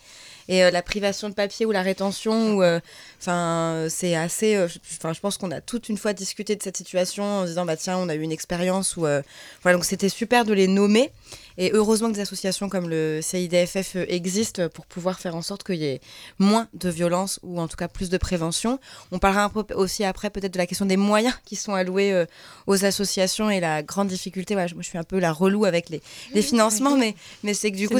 [0.47, 2.79] et euh, la privation de papier ou la rétention ou euh,
[3.19, 6.63] enfin c'est assez euh, je- enfin je pense qu'on a toute une fois discuté de
[6.63, 9.21] cette situation en se disant bah tiens on a eu une expérience où euh,
[9.63, 11.11] voilà donc c'était super de les nommer
[11.57, 15.63] et heureusement que des associations comme le CIDFF euh, existent pour pouvoir faire en sorte
[15.63, 16.01] qu'il y ait
[16.37, 18.77] moins de violence ou en tout cas plus de prévention.
[19.11, 22.11] On parlera un peu aussi après peut-être de la question des moyens qui sont alloués
[22.11, 22.25] euh,
[22.67, 24.53] aux associations et la grande difficulté.
[24.67, 26.01] Je- moi je suis un peu la relou avec les,
[26.33, 27.99] les financements, mais, mais c'est que du coup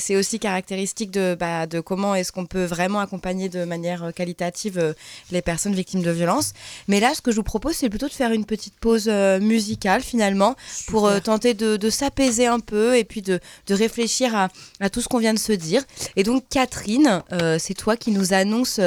[0.00, 4.31] c'est aussi caractéristique de, bah, de comment est-ce qu'on peut vraiment accompagner de manière qualitative
[4.76, 4.92] euh,
[5.30, 6.52] les personnes victimes de violences.
[6.88, 9.40] Mais là, ce que je vous propose, c'est plutôt de faire une petite pause euh,
[9.40, 14.34] musicale finalement pour euh, tenter de, de s'apaiser un peu et puis de, de réfléchir
[14.34, 14.48] à,
[14.80, 15.82] à tout ce qu'on vient de se dire.
[16.16, 17.22] Et donc Catherine,
[17.58, 18.80] c'est toi qui nous annonce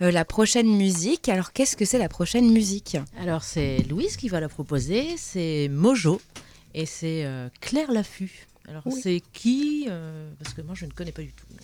[0.00, 1.28] la prochaine musique.
[1.28, 2.96] Alors qu'est-ce que c'est la prochaine musique?
[3.20, 6.20] Alors c'est Louise qui va la proposer, c'est Mojo
[6.74, 8.46] et c'est euh, Claire Laffut.
[8.68, 11.46] Alors c'est qui euh, Parce que moi je ne connais pas du tout.
[11.50, 11.60] donc.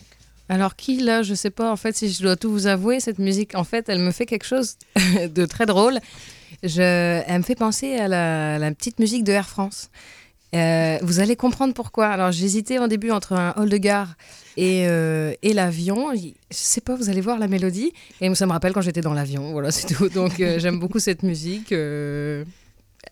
[0.49, 3.19] Alors qui là, je sais pas en fait si je dois tout vous avouer, cette
[3.19, 4.77] musique en fait elle me fait quelque chose
[5.35, 5.99] de très drôle.
[6.63, 9.91] Je, elle me fait penser à la, petite musique de Air France.
[10.55, 12.07] Euh, vous allez comprendre pourquoi.
[12.07, 14.15] Alors j'hésitais au début entre un hall de gare
[14.57, 16.15] et, euh, et l'avion.
[16.15, 17.93] Je sais pas, vous allez voir la mélodie.
[18.23, 19.53] Et ça me rappelle quand j'étais dans l'avion.
[19.53, 20.09] Voilà, c'est tout.
[20.09, 21.69] Donc euh, j'aime beaucoup cette musique.
[21.71, 22.45] je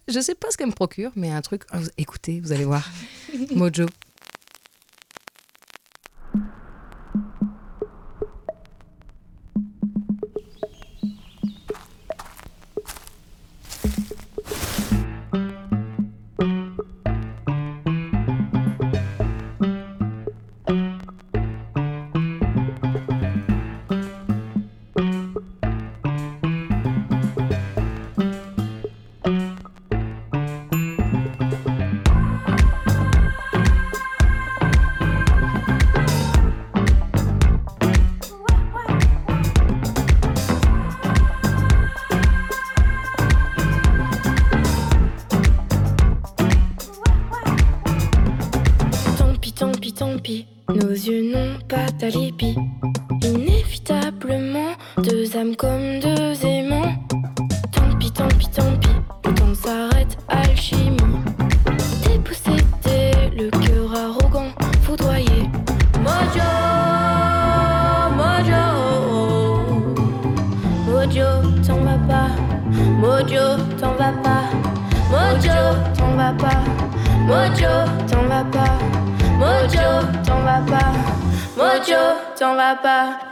[0.08, 1.62] sais pas ce qu'elle me procure, mais un truc.
[1.98, 2.90] écoutez, vous allez voir.
[3.54, 3.84] Mojo.
[50.70, 52.56] Nos yeux n'ont pas d'alibi.
[53.22, 56.94] Inévitablement, deux âmes comme deux aimants.
[57.70, 58.88] Tant pis, tant pis, tant pis.
[59.26, 60.96] Le temps s'arrête, alchimie.
[62.02, 64.48] Dépossédé, le cœur arrogant,
[64.82, 65.50] foudroyé.
[66.02, 66.50] Mojo,
[68.16, 68.64] mojo,
[70.86, 71.28] mojo,
[71.66, 72.30] t'en vas pas.
[73.00, 74.44] Mojo, t'en vas pas.
[75.10, 75.58] Mojo,
[75.94, 76.64] t'en vas pas.
[77.26, 78.05] Mojo.
[79.76, 80.92] Mojo, t'en vas pas.
[81.56, 82.02] Mojo,
[82.38, 83.26] t'en vas pas.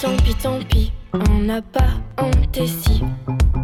[0.00, 3.02] tant pis, tant pis, on n'a pas honte si.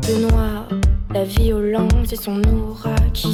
[0.08, 0.66] Le noir,
[1.12, 3.33] la violence et son aura qui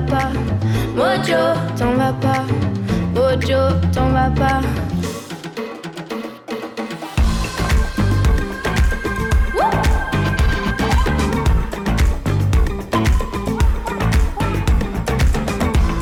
[0.00, 0.30] vas.
[0.96, 1.42] Mojo,
[1.76, 2.44] t'en vas pas.
[3.14, 4.60] Mojo, t'en vas pas.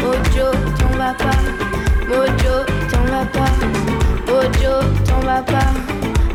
[0.00, 1.37] Mojo, t'en vas pas.
[2.09, 3.50] Mojo, t'en vas pas.
[4.26, 4.74] Mojo,
[5.07, 5.70] t'en vas pas.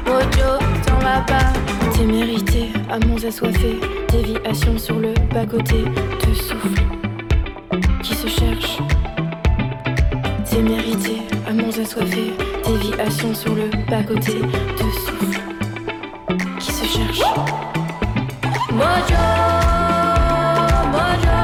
[0.06, 1.54] Mojo, t'en vas pas.
[1.96, 5.86] T'es mérité, amants assoiffés, déviation sur le bas-côté
[12.68, 15.40] déviation sur le bas-côté de souffle
[16.60, 17.20] qui se cherche.
[18.72, 19.26] Mojo,
[20.94, 21.40] Mojo,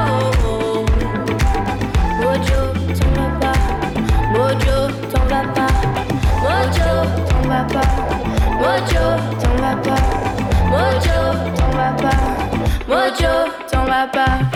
[2.18, 2.62] Mojo,
[2.98, 3.58] t'en vas pas.
[4.32, 4.76] Mojo,
[5.10, 5.72] t'en vas pas.
[6.42, 6.90] Mojo,
[7.28, 7.90] t'en vas pas.
[8.60, 9.04] Mojo,
[9.40, 10.02] t'en vas pas.
[10.70, 11.18] Mojo,
[11.56, 12.20] t'en vas pas.
[12.88, 13.34] Mojo,
[13.70, 14.51] t'en vas pas.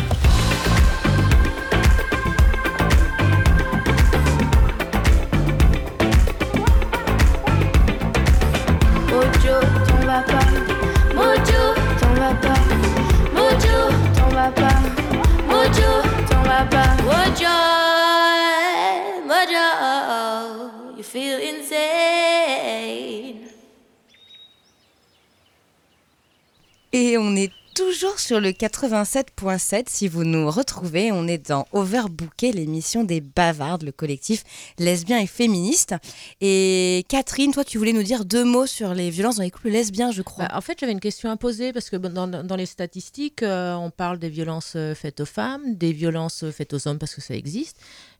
[27.18, 29.84] On est toujours sur le 87.7.
[29.88, 34.44] Si vous nous retrouvez, on est dans Overbooké, l'émission des bavardes, le collectif
[34.78, 35.94] lesbien et féministe.
[36.40, 39.68] Et Catherine, toi, tu voulais nous dire deux mots sur les violences dans les couples
[39.68, 40.46] lesbiens, je crois.
[40.46, 43.90] Bah, en fait, j'avais une question à poser parce que dans les statistiques, euh, on
[43.90, 47.20] parle des violences euh, faites aux femmes, des violences euh, faites aux hommes parce que
[47.20, 47.76] ça existe.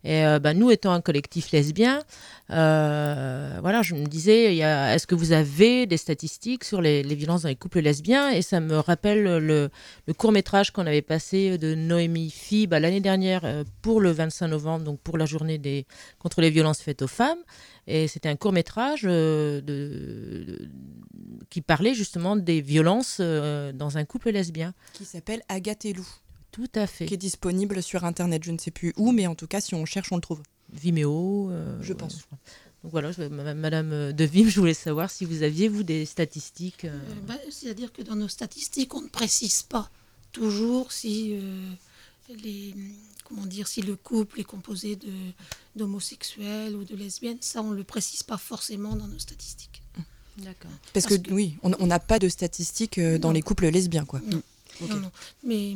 [0.07, 2.01] Et euh, bah, nous, étant un collectif lesbien,
[2.51, 7.49] euh, voilà, je me disais, est-ce que vous avez des statistiques sur les, violences dans
[7.49, 8.31] les couples lesbiens?
[8.31, 9.69] Et ça me rappelle le,
[10.17, 14.47] court métrage qu'on avait passé de Noémie Fib bah, l'année dernière euh, pour le 25
[14.47, 15.87] novembre, donc pour la journée des,
[16.21, 17.41] contre les violences faites aux femmes.
[17.89, 19.09] Et c'était un court métrage
[21.51, 24.73] qui parlait justement des violences dans un couple lesbien.
[24.93, 26.07] Qui s'appelle Agathe et Lou,
[26.57, 27.07] Tout à fait.
[27.07, 28.43] qui est disponible sur internet.
[28.45, 30.41] Je ne sais plus où, mais en tout cas, si on cherche, on le trouve.
[30.73, 31.51] Vimeo.
[31.51, 32.17] euh, Je pense.
[32.83, 36.05] Donc voilà, je- ma- Madame De Vim, je voulais savoir si vous aviez, vous, des
[36.07, 36.85] statistiques.
[36.85, 39.89] euh, Euh, bah, C'est-à-dire que dans nos statistiques, on ne précise pas
[40.33, 41.71] toujours si, euh,
[42.43, 42.75] les,
[43.25, 45.07] comment dire, si le couple est composé de-
[45.77, 47.39] d'homosexuels ou de lesbiennes.
[47.41, 49.83] Ça, on ne le précise pas forcément dans nos statistiques.
[50.39, 50.71] D'accord.
[50.93, 53.35] Parce, Parce que, que- oui, on n'a pas de statistiques euh, dans Non.
[53.35, 54.21] les couples lesbiens, quoi.
[54.27, 54.43] Non.
[54.83, 54.91] Ok.
[54.91, 55.11] Non, non.
[55.45, 55.75] Mais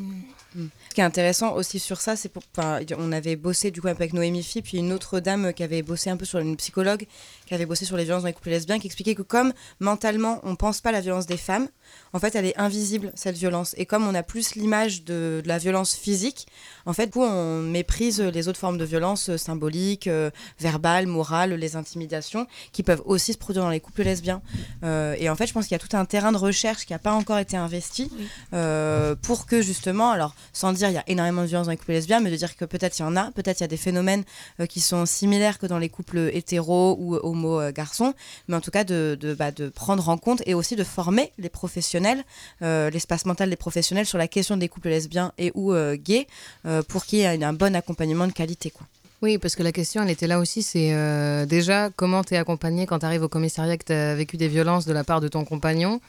[0.54, 3.88] Ce qui est intéressant aussi sur ça, c'est pour, enfin, on avait bossé du coup
[3.88, 7.06] avec Noémie Phi, puis une autre dame qui avait bossé un peu sur une psychologue,
[7.46, 10.40] qui avait bossé sur les violences dans les couples lesbiens, qui expliquait que comme mentalement
[10.42, 11.68] on pense pas à la violence des femmes,
[12.12, 13.74] en fait elle est invisible cette violence.
[13.78, 16.46] Et comme on a plus l'image de, de la violence physique,
[16.84, 21.06] en fait du coup on méprise les autres formes de violence euh, symboliques, euh, verbales,
[21.06, 24.42] morales, les intimidations, qui peuvent aussi se produire dans les couples lesbiens.
[24.84, 26.92] Euh, et en fait je pense qu'il y a tout un terrain de recherche qui
[26.92, 28.26] n'a pas encore été investi Oui.
[28.54, 28.89] euh,
[29.22, 31.92] pour que justement, alors sans dire il y a énormément de violence dans les couples
[31.92, 33.76] lesbiens, mais de dire que peut-être il y en a, peut-être il y a des
[33.76, 34.24] phénomènes
[34.60, 38.14] euh, qui sont similaires que dans les couples hétéros ou homo-garçons,
[38.48, 41.48] mais en tout cas de, bah, de prendre en compte et aussi de former les
[41.48, 42.24] professionnels,
[42.62, 46.26] euh, l'espace mental des professionnels sur la question des couples lesbiens et ou euh, gays,
[46.66, 48.70] euh, pour qu'il y ait un, bon accompagnement de qualité.
[48.70, 48.86] Quoi.
[49.22, 52.86] Oui, parce que la question, elle était là aussi, c'est euh, déjà comment t'es accompagné
[52.86, 56.00] quand t'arrives au commissariat que t'as vécu des violences de la part de ton compagnon?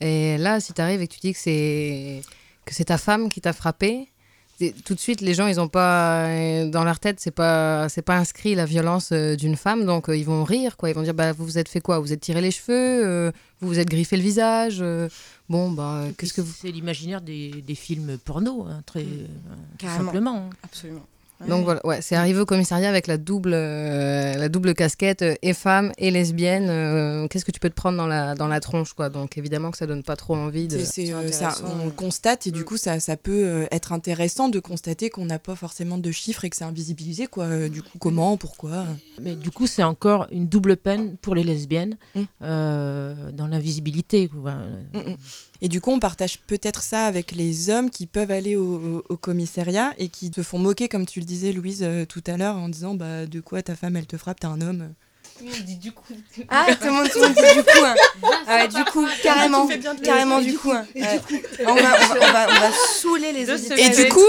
[0.00, 2.22] Et là, si t'arrives et que tu dis que c'est
[2.64, 4.08] que c'est ta femme qui t'a frappé,
[4.84, 8.02] tout de suite, les gens, ils ont pas euh, dans leur tête, c'est pas c'est
[8.02, 10.90] pas inscrit la violence euh, d'une femme, donc euh, ils vont rire, quoi.
[10.90, 11.98] Ils vont dire, bah vous vous êtes fait quoi?
[11.98, 13.30] Vous vous êtes tiré les cheveux euh,
[13.60, 15.08] Vous vous êtes griffé le visage euh,
[15.48, 19.26] Bon, bah qu'est-ce que vous C'est l'imaginaire des, des films porno, hein, très euh,
[19.78, 20.04] Carrément.
[20.06, 20.36] simplement.
[20.36, 20.50] hein.
[20.64, 21.06] Absolument.
[21.46, 25.34] Donc voilà, ouais, c'est arrivé au commissariat avec la double, euh, la double casquette euh,
[25.42, 26.66] et femme et lesbienne.
[26.68, 29.08] euh, Qu'est-ce que tu peux te prendre dans la, dans la tronche, quoi?
[29.08, 30.78] Donc évidemment que ça donne pas trop envie de.
[30.78, 31.92] Euh, ça, on ouais.
[31.94, 32.64] constate et du Mm.
[32.64, 36.50] coup ça, ça peut être intéressant de constater qu'on n'a pas forcément de chiffres et
[36.50, 37.68] que c'est invisibilisé quoi.
[37.68, 38.84] Du coup comment, pourquoi?
[39.22, 42.22] Mais du coup, c'est encore une double peine pour les lesbiennes Mm.
[42.42, 44.28] euh, dans l'invisibilité.
[45.60, 49.92] Et du coup on partage peut-être ça avec les hommes qui peuvent aller au, commissariat
[49.98, 52.68] et qui se font moquer comme tu le disais Louise euh, tout à l'heure en
[52.68, 54.92] disant bah de quoi ta femme elle te frappe, t'es un homme.
[56.48, 57.84] Ah, tout le monde, tout le monde dit du coup.
[57.84, 57.94] hein.
[58.46, 60.72] Ah ouais, du coup, carrément, le- carrément du du coup.
[60.72, 60.86] hein.
[60.94, 61.20] Ouais.
[61.66, 62.70] On, va, on, va, on, va, on va
[63.00, 63.78] saouler les auditeurs.
[63.78, 64.20] Et du coup-.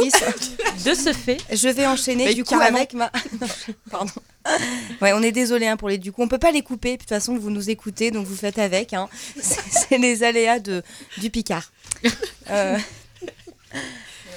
[0.86, 2.78] De ce fait, Je vais enchaîner Mais du coup carrément.
[2.78, 3.12] avec ma.
[3.92, 4.12] Pardon.
[5.02, 6.22] Ouais, on est désolé hein, pour les du coup.
[6.24, 6.94] On peut pas les couper.
[6.94, 8.94] De toute façon, vous nous écoutez, donc vous faites avec.
[8.94, 9.10] Hein.
[9.42, 10.84] C'est c'est les aléas de
[11.18, 11.72] du Picard.
[12.50, 12.78] Euh,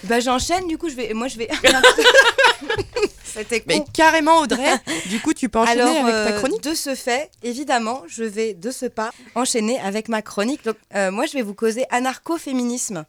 [0.04, 0.66] Bah j'enchaîne.
[0.66, 1.14] Du coup, je vais.
[1.14, 1.48] Moi, je vais.
[3.24, 3.66] C'était con.
[3.68, 4.70] Mais carrément Audrey,
[5.08, 6.62] du coup tu peux enchaîner Alors, avec ta euh, chronique.
[6.62, 10.62] de ce fait, évidemment, je vais de ce pas enchaîner avec ma chronique.
[10.64, 13.06] Donc, euh, moi, je vais vous causer anarcho-féminisme.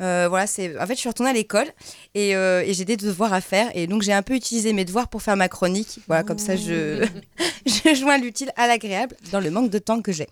[0.00, 0.78] Euh, voilà, c'est.
[0.80, 1.66] En fait, je suis retournée à l'école
[2.14, 4.84] et, euh, et j'ai des devoirs à faire et donc j'ai un peu utilisé mes
[4.84, 5.98] devoirs pour faire ma chronique.
[6.06, 7.04] Voilà, comme ça, je
[7.66, 10.28] je joins l'utile à l'agréable dans le manque de temps que j'ai.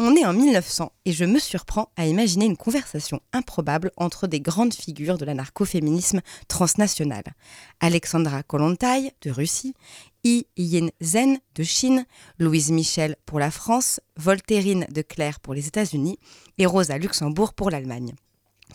[0.00, 4.40] On est en 1900 et je me surprends à imaginer une conversation improbable entre des
[4.40, 7.24] grandes figures de l'anarcho-féminisme transnational.
[7.80, 9.74] Alexandra Kollontai de Russie,
[10.22, 12.06] Yi Yin-zen de Chine,
[12.38, 16.20] Louise Michel pour la France, Voltairine de Claire pour les États-Unis
[16.58, 18.14] et Rosa Luxembourg pour l'Allemagne.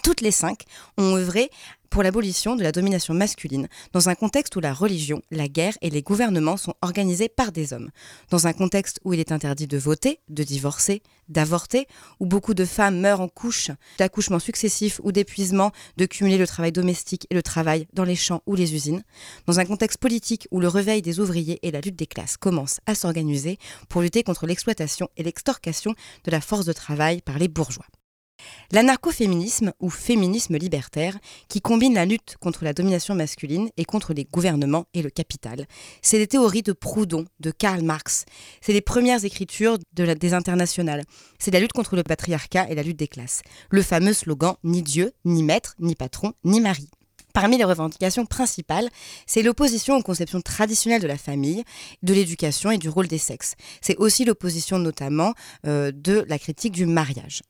[0.02, 0.64] Toutes les cinq
[0.98, 1.50] ont œuvré
[1.94, 5.92] pour l'abolition de la domination masculine dans un contexte où la religion, la guerre et
[5.92, 7.92] les gouvernements sont organisés par des hommes,
[8.32, 11.88] dans un contexte où il est interdit de voter, de divorcer, d'avorter,
[12.20, 13.70] où beaucoup de femmes meurent en couche,
[14.00, 18.42] d'accouchements successifs ou d'épuisement, de cumuler le travail domestique et le travail dans les champs
[18.48, 19.04] ou les usines,
[19.46, 22.80] dans un contexte politique où le réveil des ouvriers et la lutte des classes commencent
[22.88, 27.48] à s'organiser pour lutter contre l'exploitation et l'extorcation de la force de travail par les
[27.48, 27.86] bourgeois.
[28.72, 31.18] L'anarcho-féminisme ou féminisme libertaire,
[31.48, 35.68] qui combine la lutte contre la domination masculine et contre les gouvernements et le capital,
[36.02, 38.26] c'est les théories de Proudhon, de Karl Marx,
[38.62, 41.04] c'est les premières écritures des internationales,
[41.40, 44.82] c'est la lutte contre le patriarcat et la lutte des classes, le fameux slogan ni
[44.82, 46.90] Dieu, ni maître, ni patron, ni mari.
[47.34, 48.90] Parmi les revendications principales,
[49.26, 51.64] c'est l'opposition aux conceptions traditionnelles de la famille,
[52.04, 53.56] de l'éducation et du rôle des sexes.
[53.82, 55.34] C'est aussi l'opposition notamment
[55.66, 57.42] euh, de la critique du mariage.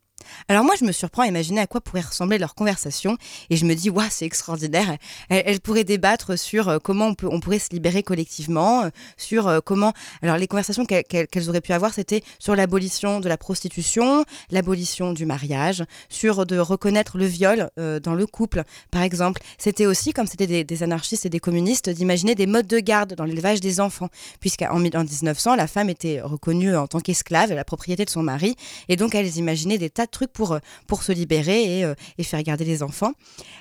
[0.47, 3.17] Alors moi, je me surprends à imaginer à quoi pourrait ressembler leur conversation
[3.49, 4.97] et je me dis, waouh, c'est extraordinaire.
[5.29, 9.47] Elles, pourraient débattre sur euh, comment on, peut, on pourrait se libérer collectivement, euh, sur
[9.47, 9.93] euh, comment...
[10.21, 15.25] Alors les conversations qu'elles auraient pu avoir, c'était sur l'abolition de la prostitution, l'abolition du
[15.25, 19.41] mariage, sur de reconnaître le viol dans le couple, par exemple.
[19.57, 23.13] C'était aussi, comme c'était des, des anarchistes et des communistes, d'imaginer des modes de garde
[23.15, 24.09] dans l'élevage des enfants,
[24.39, 28.23] puisqu'en mille- en 1900, la femme était reconnue en tant qu'esclave, la propriété de son
[28.23, 28.55] mari,
[28.89, 31.95] et donc elles imaginaient des tas de trucs pour, euh, pour se libérer et, euh,
[32.17, 33.11] et faire garder les enfants.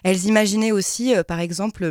[0.05, 1.91] Elles imaginaient aussi, euh, par exemple,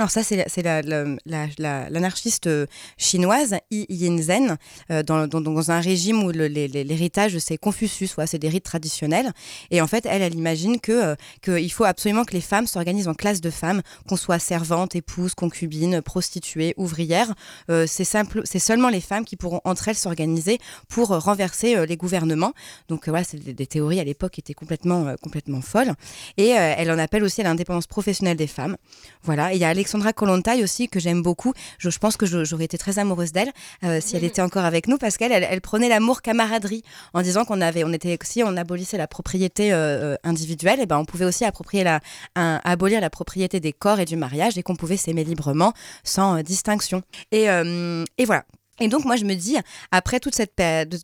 [0.00, 2.64] alors ça, c'est la- c'est la- la- l'anarchiste euh,
[2.96, 4.56] chinoise, Yi Yin-zen,
[4.90, 9.32] euh, dans, un régime où l'héritage, c'est Confucius, ouais, c'est des rites traditionnels.
[9.70, 13.08] Et en fait, elle, elle imagine que euh, qu'il faut absolument que les femmes s'organisent
[13.08, 17.34] en classes de femmes, qu'on soit servante, épouse, concubine, prostituée, ouvrière.
[17.68, 22.54] Euh, c'est seulement les femmes qui pourront entre elles s'organiser pour renverser les gouvernements.
[22.88, 25.92] Donc voilà, c'est des, théories à l'époque qui étaient complètement, complètement folles.
[26.38, 28.78] Et elle en appelle aussi à l'indépendance professionnelle des femmes.
[29.24, 29.52] Voilà.
[29.52, 31.52] Et il y a Alexandra Kollontai aussi que j'aime beaucoup.
[31.78, 33.50] Je, je pense que j'aurais été très amoureuse d'elle
[33.82, 37.22] euh, si elle était encore avec nous parce qu'elle, elle, elle prenait l'amour camaraderie en
[37.22, 40.98] disant qu'on avait, on était si on abolissait la propriété euh, euh, individuelle, et ben
[40.98, 41.98] on pouvait aussi approprier la,
[42.36, 45.72] un- abolir la propriété des corps et du mariage et qu'on pouvait s'aimer librement
[46.04, 47.02] sans distinction.
[47.32, 48.44] Et, et voilà.
[48.82, 49.56] Et donc moi je me dis
[49.92, 50.58] après toute cette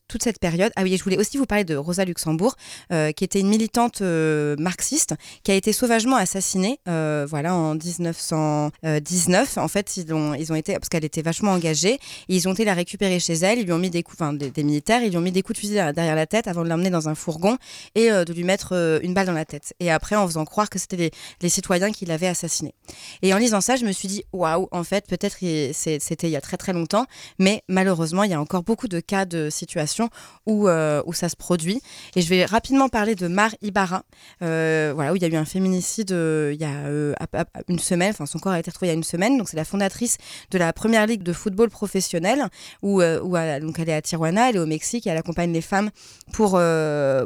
[0.09, 2.57] toute cette période ah oui je voulais aussi vous parler de Rosa Luxembourg
[2.91, 7.74] euh, qui était une militante euh, marxiste qui a été sauvagement assassinée euh, voilà en
[7.74, 11.99] 1919 en fait ils ont ils ont été parce qu'elle était vachement engagée
[12.29, 13.59] ils ont été la récupérer chez elle.
[13.59, 15.03] Ils lui ont mis des coups des, militaires.
[15.03, 17.09] Ils lui ont mis des coups de fusil derrière la tête avant de l'emmener dans
[17.09, 17.59] un fourgon
[17.95, 19.74] et de lui mettre une balle dans la tête.
[19.81, 21.11] Et après en faisant croire que c'était les,
[21.43, 22.74] les citoyens qui l'avaient assassiné
[23.22, 25.39] et en lisant ça je me suis dit waouh en fait peut-être
[25.72, 27.07] c'était il y a très très longtemps
[27.39, 30.09] mais malheureusement, il y a encore beaucoup de cas de situations
[30.47, 31.83] où, euh, où ça se produit.
[32.14, 34.05] Et je vais rapidement parler de Mar Ibarra,
[34.43, 38.11] euh, voilà, où il y a eu un féminicide euh, il y a une semaine,
[38.11, 39.39] enfin son corps a été retrouvé il y a une semaine.
[39.39, 40.19] Donc c'est la fondatrice
[40.51, 42.47] de la première ligue de football professionnel,
[42.83, 45.61] où, elle, donc elle est à Tijuana, elle est au Mexique, et elle accompagne les
[45.61, 45.91] femmes
[46.33, 46.61] pour,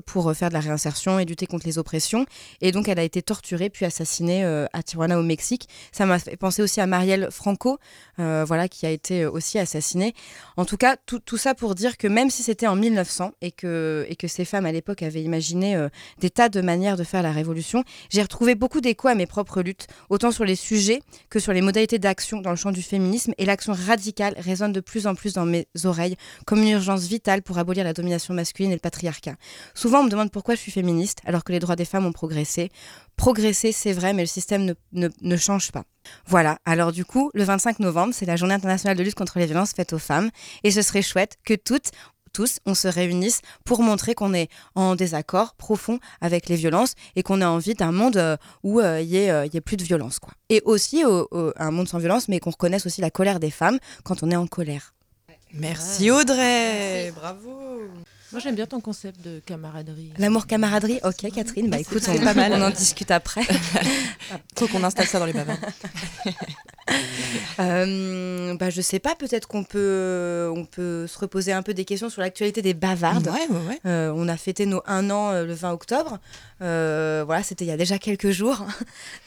[0.07, 2.25] pour faire de la réinsertion et lutter contre les oppressions.
[2.61, 5.69] Et donc elle a été torturée puis assassinée à Tijuana au Mexique.
[5.93, 7.79] Ça m'a fait penser aussi à Marielle Franco,
[8.17, 10.15] voilà, qui a été aussi assassinée.
[10.57, 14.07] En tout cas, tout, ça pour dire que même si c'était en 1900 et que,
[14.09, 17.23] et que ces femmes à l'époque avaient imaginé euh, des tas de manières de faire
[17.23, 21.39] la révolution, j'ai retrouvé beaucoup d'écho à mes propres luttes, autant sur les sujets que
[21.39, 23.33] sur les modalités d'action dans le champ du féminisme.
[23.39, 26.17] Et l'action radicale résonne de plus en plus dans mes oreilles
[26.47, 29.37] comme une urgence vitale pour abolir la domination masculine et le patriarcat.
[29.75, 32.13] Souvent, on me demande pourquoi je suis féministe alors que les droits des femmes ont
[32.13, 32.71] progressé.
[33.21, 35.85] Progresser, c'est vrai, mais le système ne, ne- ne change pas.
[36.27, 39.45] Voilà, alors du coup, le 25 novembre, c'est la journée internationale de lutte contre les
[39.45, 40.31] violences faites aux femmes.
[40.65, 41.91] Et ce serait chouette que toutes,
[42.33, 47.23] tous, on se réunisse pour montrer qu'on est en désaccord profond avec les violences et
[47.23, 49.61] qu'on a envie d'un monde euh, où euh, il y, ait, euh, il y ait
[49.61, 50.19] plus de violence.
[50.19, 50.33] Quoi.
[50.49, 53.51] Et aussi au- au- un monde sans violence, mais qu'on reconnaisse aussi la colère des
[53.51, 54.95] femmes quand on est en colère.
[55.53, 57.51] Merci Audrey, bravo.
[58.33, 60.13] Moi, j'aime bien ton concept de camaraderie.
[60.19, 62.53] L'amour camaraderie, ok Catherine, bah écoute, on, c'est pas mal.
[62.53, 63.43] on en discute après.
[64.57, 65.59] Faut qu'on installe ça dans les bavards.
[67.59, 71.85] Euh, bah, je sais pas, peut-être qu'on peut, on peut se reposer un peu des
[71.85, 73.27] questions sur l'actualité des bavardes.
[73.27, 73.79] Ouais, ouais, ouais.
[73.87, 76.19] Euh, on a fêté nos un an euh, le 20 octobre.
[76.63, 78.65] Euh, voilà, c'était il y a déjà quelques jours.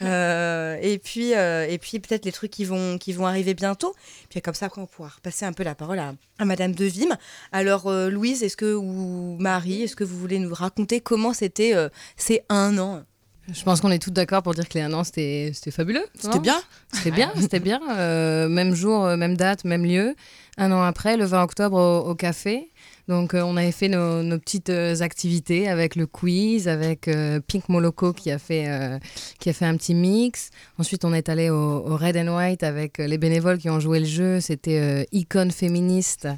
[0.00, 3.94] Et puis, et puis peut-être les trucs qui vont, qui vont arriver bientôt.
[4.28, 6.84] Puis comme ça, après, on pourra repasser un peu la parole à, à Madame de
[6.84, 7.16] Vim.
[7.52, 11.74] Alors, Louise, est-ce que ou Marie, est-ce que vous voulez nous raconter comment c'était
[12.16, 13.04] ces un an?
[13.52, 16.04] Je pense qu'on est tous d'accord pour dire que les un an, c'était fabuleux.
[16.18, 16.56] C'était bien.
[16.92, 17.80] C'était bien, c'était bien.
[17.90, 20.14] Euh, même jour, euh, même date, même lieu.
[20.56, 22.70] Un an après, le 20 octobre au, au café.
[23.06, 27.68] Donc, euh, on avait fait nos, nos petites activités avec le quiz, avec euh, Pink
[27.68, 28.66] Moloko qui a, fait,
[29.40, 30.48] qui a fait un petit mix.
[30.78, 34.00] Ensuite, on est allé au, au Red and White avec les bénévoles qui ont joué
[34.00, 34.40] le jeu.
[34.40, 36.28] C'était icône féministe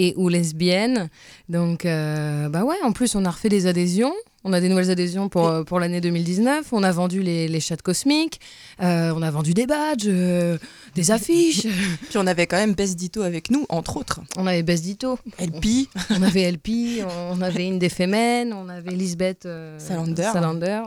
[0.00, 1.10] et ou lesbienne.
[1.48, 4.14] Donc, bah ouais, en plus, on a refait des adhésions.
[4.48, 6.72] On a des nouvelles adhésions pour, euh, pour l'année 2019.
[6.72, 8.40] On a vendu les, les chats cosmiques.
[8.80, 10.56] Euh, on a vendu des badges, euh,
[10.94, 11.62] des affiches.
[12.08, 14.20] Puis on avait quand même Bess Dito avec nous, entre autres.
[14.36, 15.18] on avait Bess Dito.
[15.40, 15.88] LP.
[16.10, 17.02] On avait LP.
[17.32, 18.52] On avait une des Femen.
[18.52, 20.30] On avait Lisbeth euh, Salander.
[20.32, 20.82] Salander.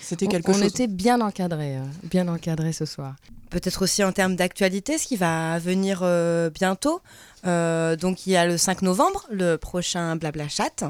[0.00, 0.62] C'était On- quelque on chose.
[0.64, 1.76] était bien encadrés.
[1.76, 3.14] euh, bien encadrés ce soir.
[3.50, 7.02] Peut-être aussi en termes d'actualité, ce qui va venir euh, bientôt.
[7.44, 10.84] Euh, donc il y a le 5 novembre, le prochain Blabla Chat.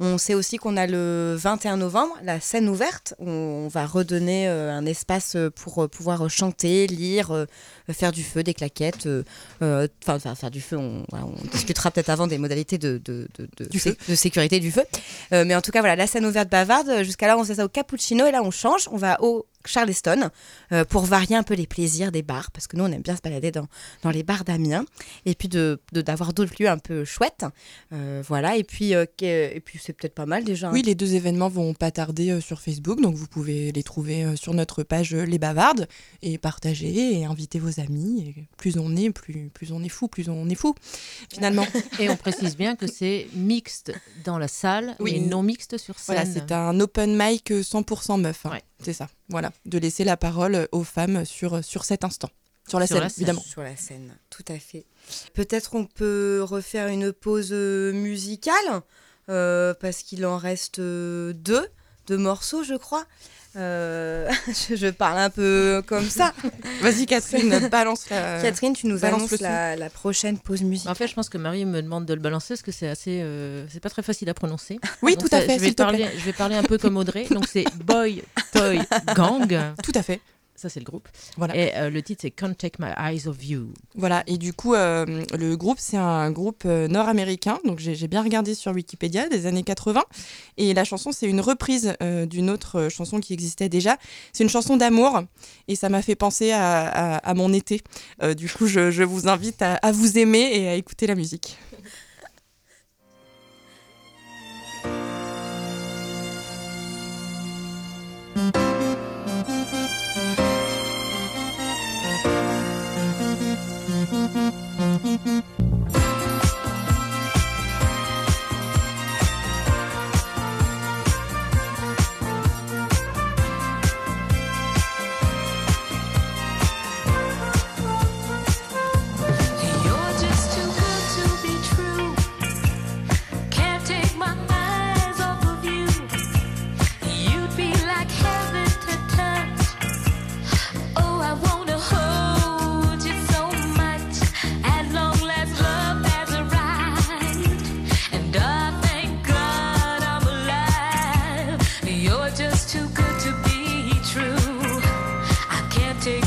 [0.00, 3.14] On sait aussi qu'on a le 21 novembre, la scène ouverte.
[3.20, 7.46] où On va redonner euh, un espace pour euh, pouvoir chanter, lire,
[7.92, 9.08] faire du feu, des claquettes.
[9.60, 13.48] Enfin, faire- du feu, on, voilà, on discutera peut-être avant des modalités de, de, de,
[13.56, 14.12] de- Du sé- feu.
[14.12, 14.82] de sécurité du feu.
[15.30, 17.02] Mais en tout cas, voilà, la scène ouverte bavarde.
[17.04, 18.88] Jusqu'à là, on faisait ça au cappuccino et là, on change.
[18.90, 20.30] On va au Charleston
[20.72, 23.16] euh, pour varier un peu les plaisirs des bars parce que nous, on aime bien
[23.16, 23.66] se balader dans,
[24.02, 24.84] dans les bars d'Amiens
[25.26, 27.44] et puis de de- d'avoir d'autres lieux un peu chouettes.
[27.92, 30.68] Euh, voilà, et puis, euh, et puis c'est peut-être pas mal déjà.
[30.68, 30.72] hein.
[30.72, 34.24] Oui, les deux événements vont pas tarder euh, sur Facebook, donc vous pouvez les trouver
[34.24, 35.86] euh, sur notre page Les Bavardes
[36.22, 38.34] et partager et inviter vos amis.
[38.36, 40.74] Et plus on est, plus, plus on est fou, plus on est fou,
[41.32, 41.66] finalement.
[41.98, 43.92] Et on précise bien que c'est mixte
[44.24, 45.12] dans la salle Oui.
[45.16, 46.16] et non mixte sur scène.
[46.16, 48.46] Voilà, c'est un open mic euh, 100% meuf.
[48.46, 48.50] hein.
[48.52, 48.62] Ouais.
[48.84, 49.52] C'est ça, voilà.
[49.66, 52.30] De laisser la parole aux femmes sur, sur cet instant.
[52.68, 53.22] Sur la Sur scène, la scène.
[53.22, 53.42] évidemment.
[53.42, 54.86] Sur la scène, tout à fait.
[55.34, 58.82] Peut-être on peut refaire une pause euh, musicale
[59.28, 61.66] euh, parce qu'il en reste euh, deux,
[62.06, 63.04] deux morceaux, je crois.
[63.54, 64.30] Euh,
[64.68, 66.32] je, je parle un peu comme ça.
[66.80, 68.40] Vas-y, Catherine, balance la.
[68.40, 70.92] Catherine, tu nous balance annonces la, la prochaine pause musicale.
[70.92, 73.20] En fait, je pense que Marie me demande de le balancer parce que c'est assez,
[73.22, 74.78] euh, c'est pas très facile à prononcer.
[75.02, 77.26] Oui, Donc tout à fait, Je vais parler, je vais parler un peu comme Audrey.
[77.30, 78.22] Donc c'est Boy
[78.52, 78.80] Toy
[79.14, 79.74] Gang.
[79.82, 80.20] Tout à fait.
[80.54, 81.08] Ça c'est le groupe.
[81.36, 81.56] Voilà.
[81.56, 83.72] Et euh, le titre c'est Can't Take My Eyes Off You.
[83.94, 88.22] Voilà, et du coup, euh, le groupe, c'est un groupe euh, nord-américain, donc j'ai bien
[88.22, 90.02] regardé sur Wikipédia, des années 80,
[90.58, 93.96] et la chanson, c'est une reprise euh, d'une autre chanson qui existait déjà.
[94.32, 95.22] C'est une chanson d'amour,
[95.68, 97.80] et ça m'a fait penser à, à- à mon été.
[98.36, 101.56] Du coup, je, je vous invite à, à vous aimer et à écouter la musique.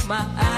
[0.08, 0.55] my eyes.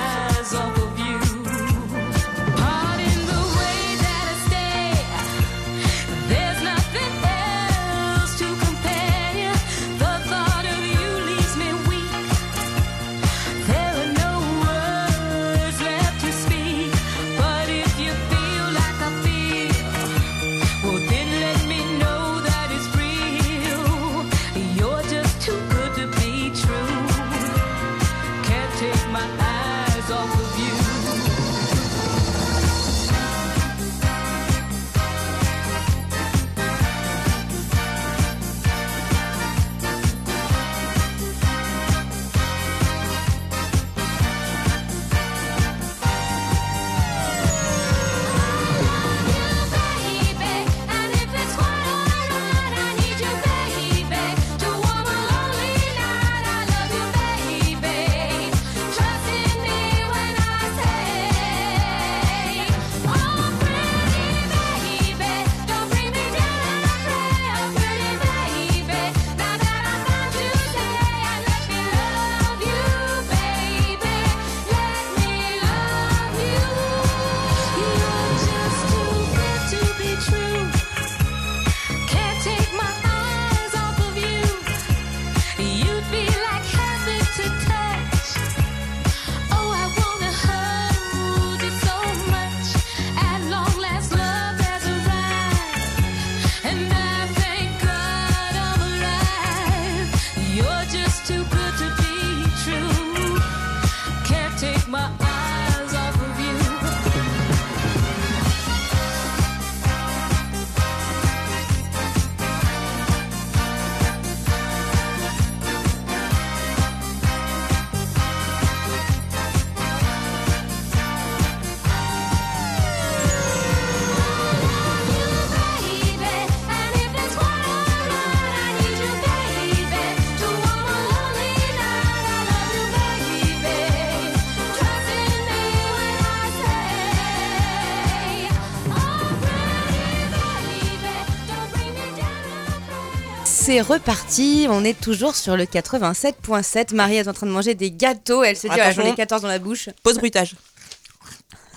[143.67, 144.65] C'est reparti.
[144.69, 146.95] On est toujours sur le 87.7.
[146.95, 148.41] Marie est en train de manger des gâteaux.
[148.41, 149.15] Elle se dit, ah, j'en ai Attention.
[149.15, 149.89] 14 dans la bouche.
[150.03, 150.55] Pause bruitage.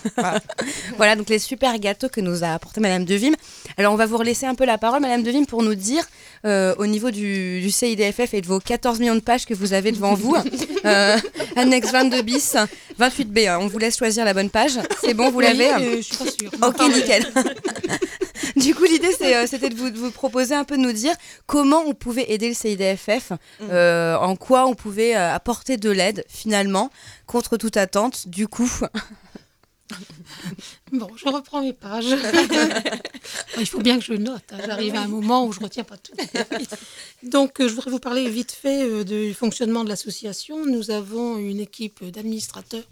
[0.97, 3.33] Voilà, donc les super gâteaux que nous a apporté Madame Devim.
[3.77, 6.05] Alors, on va vous relaisser un peu la parole, Madame Devim, pour nous dire,
[6.47, 9.73] euh, au niveau du, du CIDFF et de vos 14 millions de pages que vous
[9.73, 10.37] avez devant vous,
[10.85, 11.19] euh,
[11.57, 12.57] annexe 22 bis,
[12.99, 14.79] 28B, hein, on vous laisse choisir la bonne page.
[15.03, 16.51] C'est bon, vous l'avez Oui, euh, Je suis pas sûre.
[16.63, 17.27] Ok, nickel.
[18.57, 20.93] du coup, l'idée, c'est, euh, c'était de vous, de vous proposer un peu de nous
[20.93, 21.15] dire
[21.47, 23.33] comment on pouvait aider le CIDFF,
[23.63, 26.91] euh, en quoi on pouvait euh, apporter de l'aide, finalement,
[27.27, 28.29] contre toute attente.
[28.29, 28.71] Du coup,
[30.93, 32.05] Bon, je reprends mes pages.
[33.59, 34.43] Il faut bien que je note.
[34.53, 34.59] hein.
[34.65, 36.13] J'arrive à un moment où je ne retiens pas tout.
[37.25, 40.65] Donc, je voudrais vous parler vite fait du fonctionnement de l'association.
[40.65, 42.85] Nous avons une équipe d'administrateurs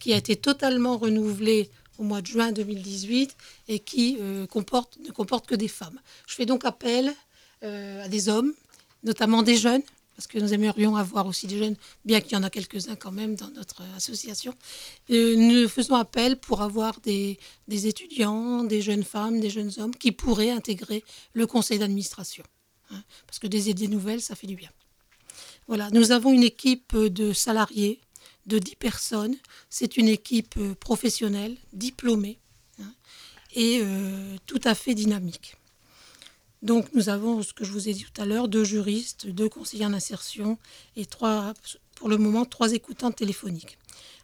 [0.00, 1.70] qui a été totalement renouvelée
[2.00, 3.36] au mois de juin 2018
[3.68, 6.00] et qui euh, ne comporte que des femmes.
[6.26, 7.12] Je fais donc appel
[7.62, 8.54] euh, à des hommes,
[9.04, 9.82] notamment des jeunes,
[10.16, 11.76] parce que nous aimerions avoir aussi des jeunes,
[12.06, 14.54] bien qu'il y en a quelques-uns quand même dans notre association.
[15.10, 17.38] Euh, nous faisons appel pour avoir des,
[17.68, 22.44] des étudiants, des jeunes femmes, des jeunes hommes qui pourraient intégrer le conseil d'administration.
[22.90, 24.70] hein, parce que des idées nouvelles, ça fait du bien.
[25.68, 28.00] Voilà, nous avons une équipe de salariés
[28.50, 29.36] de 10 personnes.
[29.70, 32.38] C'est une équipe euh, professionnelle, diplômée
[32.80, 32.92] hein,
[33.54, 35.56] et euh, tout à fait dynamique.
[36.62, 39.48] Donc nous avons, ce que je vous ai dit tout à l'heure, deux juristes, deux
[39.48, 40.58] conseillers en insertion
[40.96, 41.54] et trois,
[41.94, 43.78] pour le moment, trois écoutantes téléphoniques.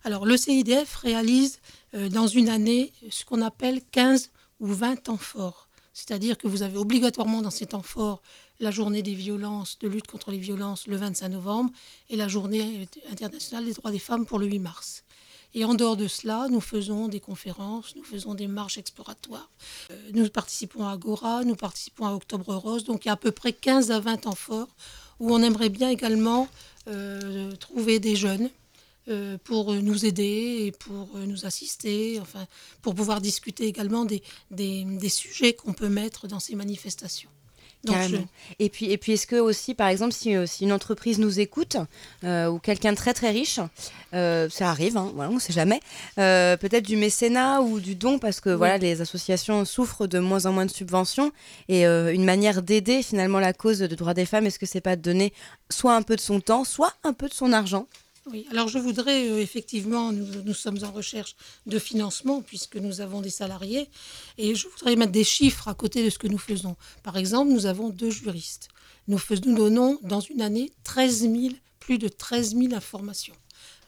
[0.05, 1.61] Alors le CIDF réalise
[1.95, 5.69] euh, dans une année ce qu'on appelle 15 ou 20 temps forts.
[5.97, 8.21] C'est-à-dire que vous avez obligatoirement dans ces temps forts
[8.61, 11.71] la journée des violences, de lutte contre les violences le 25 novembre
[12.11, 15.05] et la journée internationale des droits des femmes pour le 8 mars.
[15.55, 19.49] Et en dehors de cela, nous faisons des conférences, nous faisons des marches exploratoires.
[19.91, 22.85] Euh, nous participons à Agora, nous participons à Octobre Rose.
[22.85, 24.77] Donc il y a à peu près 15 à 20 temps forts
[25.19, 26.47] où on aimerait bien également
[26.89, 28.51] euh, trouver des jeunes
[29.09, 32.47] euh, pour nous aider et pour euh, nous assister, enfin,
[32.83, 37.31] pour pouvoir discuter également des, des, des sujets qu'on peut mettre dans ces manifestations.
[37.85, 37.97] Donc.
[38.59, 41.39] Et puis, et puis est-ce que aussi, par exemple, si, euh, si une entreprise nous
[41.39, 41.77] écoute
[42.25, 43.61] euh, ou quelqu'un de très très riche,
[44.13, 45.81] euh, ça arrive, hein, voilà, on ne sait jamais,
[46.19, 50.47] euh, peut-être du mécénat ou du don, parce que voilà, les associations souffrent de moins
[50.47, 51.31] en moins de subventions
[51.69, 54.97] et une manière d'aider finalement la cause de droits des femmes, est-ce que c'est pas
[54.97, 55.33] de donner
[55.71, 57.87] soit un peu de son temps, soit un peu de son argent?
[58.29, 63.21] Oui, alors je voudrais euh, effectivement, nous, sommes en recherche de financement puisque nous avons
[63.21, 63.89] des salariés
[64.37, 66.77] et je voudrais mettre des chiffres à côté de ce que nous faisons.
[67.05, 68.69] Par exemple, nous avons deux juristes.
[69.07, 69.21] Nous
[69.55, 73.37] donnons dans une année 13 000, plus de 13 000 informations,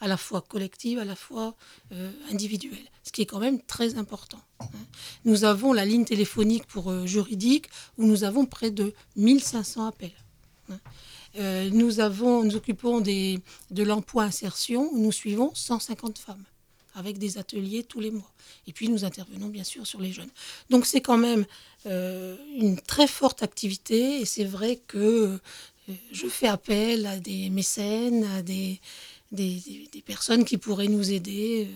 [0.01, 1.57] à la fois collectives, à la fois
[1.93, 4.41] euh, individuelles, ce qui est quand même très important.
[4.61, 4.67] hein.
[5.25, 7.67] Nous avons la ligne téléphonique pour euh, juridique
[7.97, 10.13] où nous avons près de 1500 appels.
[10.71, 10.79] hein.
[11.37, 11.93] Euh, nous,
[12.45, 16.45] nous occupons des, de l'emploi insertion nous suivons 150 femmes
[16.95, 18.31] avec des ateliers tous les mois.
[18.67, 20.31] Et puis nous intervenons bien sûr sur les jeunes.
[20.71, 21.47] Donc c'est quand même
[21.87, 24.99] euh, une très forte activité et c'est vrai que
[25.89, 28.81] euh, je fais appel à des mécènes, à des,
[30.05, 31.69] personnes qui pourraient nous aider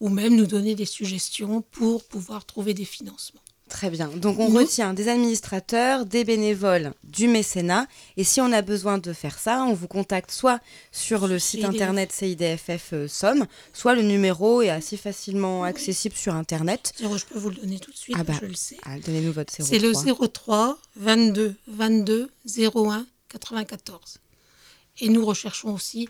[0.00, 3.40] ou même nous donner des suggestions pour pouvoir trouver des financements.
[3.70, 4.08] Très bien.
[4.08, 7.86] Donc on retient des administrateurs, des bénévoles, du mécénat.
[8.16, 10.58] Et si on a besoin de faire ça, on vous contacte soit
[10.90, 11.74] sur le site CIDF.
[11.74, 16.92] internet CIDFF euh, Somme, soit le numéro est assez facilement accessible sur internet.
[16.98, 18.76] Zéro, Je peux vous le donner tout de suite, Ah bah, je le sais.
[18.84, 19.64] Ah, Donnez-nous votre 03.
[19.64, 19.92] C'est le
[20.28, 22.28] 03 22 22
[22.74, 24.18] 01 94.
[24.98, 26.08] Et nous recherchons aussi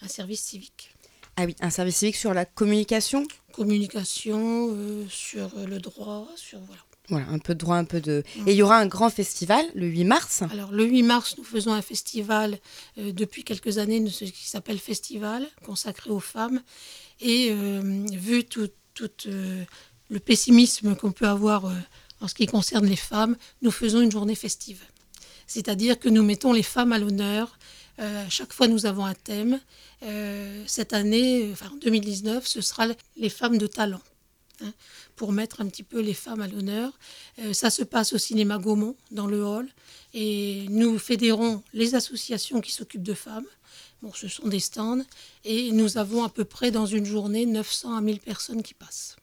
[0.00, 0.94] un service civique.
[1.36, 3.26] Ah oui, un service civique sur la communication?
[3.52, 6.80] Communication, euh, sur le droit, sur voilà.
[7.08, 8.22] Voilà, un peu de droit, un peu de.
[8.46, 10.42] Et il y aura un grand festival le 8 mars.
[10.52, 12.58] Alors le 8 mars, nous faisons un festival
[12.98, 16.62] euh, depuis quelques années, ce qui s'appelle Festival, consacré aux femmes.
[17.20, 19.64] Et euh, vu tout, tout, euh,
[20.10, 21.64] le pessimisme qu'on peut avoir
[22.20, 24.82] en ce qui concerne les femmes, nous faisons une journée festive.
[25.48, 27.58] C'est-à-dire que nous mettons les femmes à l'honneur.
[28.28, 29.60] Chaque fois, nous avons un thème.
[30.66, 32.86] Cette année, enfin en 2019, ce sera
[33.16, 34.00] les femmes de talent.
[34.62, 34.72] Hein,
[35.16, 36.92] pour mettre un petit peu les femmes à l'honneur.
[37.38, 39.68] Euh, ça se passe au cinéma Gaumont, dans le hall.
[40.14, 43.46] Et nous fédérons les associations qui s'occupent de femmes.
[44.02, 45.04] Bon, ce sont des stands.
[45.44, 49.16] Et nous avons à peu près dans une journée 900 à 1000 personnes qui passent.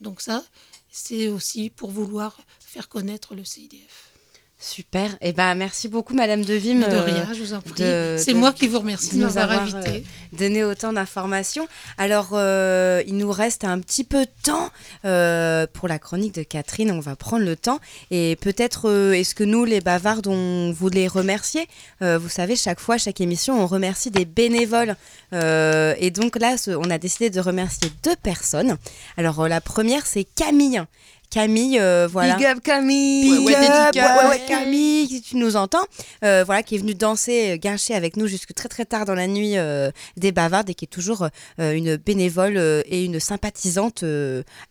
[0.00, 0.44] Donc ça,
[0.90, 4.15] c'est aussi pour vouloir faire connaître le CIDF.
[4.58, 5.16] Super.
[5.20, 6.76] Et ben merci beaucoup, Madame Devim.
[6.76, 7.82] Mais de euh, rien, je vous en prie.
[8.18, 10.02] C'est moi qui vous remercie de nous avoir, invité.
[10.32, 11.68] donner autant d'informations.
[11.98, 14.70] Alors, euh, il nous reste un petit peu de temps
[15.04, 16.90] euh, pour la chronique de Catherine.
[16.90, 17.80] On va prendre le temps.
[18.10, 21.68] Et peut-être, euh, est-ce que nous, les bavardes, on voulait remercier
[22.00, 24.96] Euh, Vous savez, chaque fois, chaque émission, on remercie des bénévoles.
[25.34, 28.78] Euh, et donc là, on a décidé de remercier deux personnes.
[29.18, 30.82] Alors, euh, la première, c'est Camille.
[31.30, 32.36] Camille, euh, voilà.
[32.36, 34.22] Big up Camille Big up, dédicace.
[34.24, 35.84] ouais, ouais, Camille, si tu nous entends,
[36.24, 39.14] euh, voilà, qui est venue danser, euh, guincher avec nous jusque très très tard dans
[39.14, 42.56] la nuit euh, des bavardes et qui est toujours une bénévole
[42.86, 44.04] et une sympathisante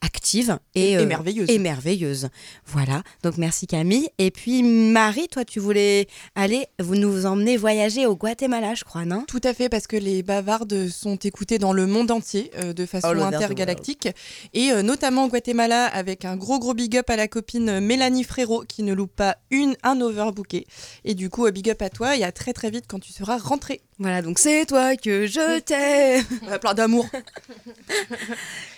[0.02, 1.50] active et, Et merveilleuse.
[1.50, 2.30] et merveilleuse.
[2.66, 4.10] Voilà, donc merci Camille.
[4.18, 9.06] Et puis Marie, toi tu voulais aller, vous nous emmener voyager au Guatemala, je crois,
[9.06, 9.24] non?
[9.28, 13.14] Tout à fait, parce que les bavardes sont écoutées dans le monde entier de façon
[13.14, 14.08] the intergalactique,
[14.54, 18.66] et notamment au Guatemala avec un gros gros big up à la copine Mélanie Frérot
[18.68, 20.68] qui ne loupe pas une un overbooké.
[21.04, 23.12] Et du coup, euh, big up à toi et à très très vite quand tu
[23.12, 23.82] seras rentré.
[23.98, 26.24] Voilà, donc c'est toi que je t'aime.
[26.62, 27.08] Plein d'amour.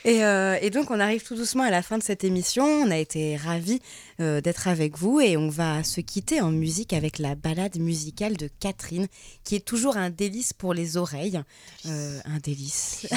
[0.05, 2.63] Et, euh, et donc on arrive tout doucement à la fin de cette émission.
[2.63, 3.81] On a été ravis
[4.19, 8.35] euh, d'être avec vous et on va se quitter en musique avec la balade musicale
[8.35, 9.07] de Catherine,
[9.43, 11.41] qui est toujours un délice pour les oreilles.
[11.85, 13.07] Euh, un délice.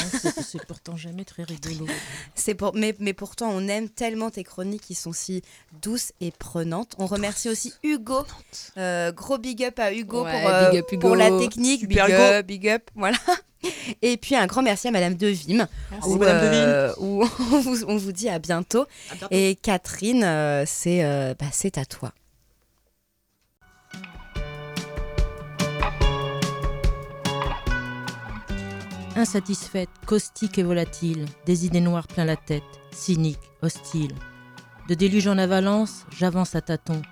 [0.42, 1.86] C'est pourtant jamais très rigolo.
[2.34, 5.42] C'est pour, mais, mais pourtant on aime tellement tes chroniques qui sont si
[5.82, 6.94] douces et prenantes.
[6.98, 8.26] On remercie aussi Hugo.
[8.76, 11.00] Euh, gros big up à Hugo Ouais, pour, big up, Hugo.
[11.00, 11.80] pour la technique.
[11.80, 12.22] Super, big Hugo.
[12.22, 12.90] up, big up.
[12.94, 13.18] Voilà.
[14.02, 15.66] Et puis un grand merci à Madame Devim.
[15.90, 16.56] Merci, où, Madame Devim.
[16.56, 18.86] euh, où on vous, on vous dit à bientôt.
[19.30, 22.12] Et Catherine, euh, c'est euh, bah, c'est à toi.
[29.16, 34.14] Insatisfaite, caustique et volatile, des idées noires plein la tête, cynique, hostile.
[34.88, 37.02] De déluge en avalance, j'avance à tâtons.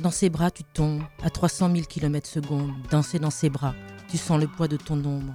[0.00, 2.72] Dans ses bras, tu tombes, à 300 000 km secondes.
[2.90, 3.74] Danser dans ses bras,
[4.08, 5.34] tu sens le poids de ton ombre.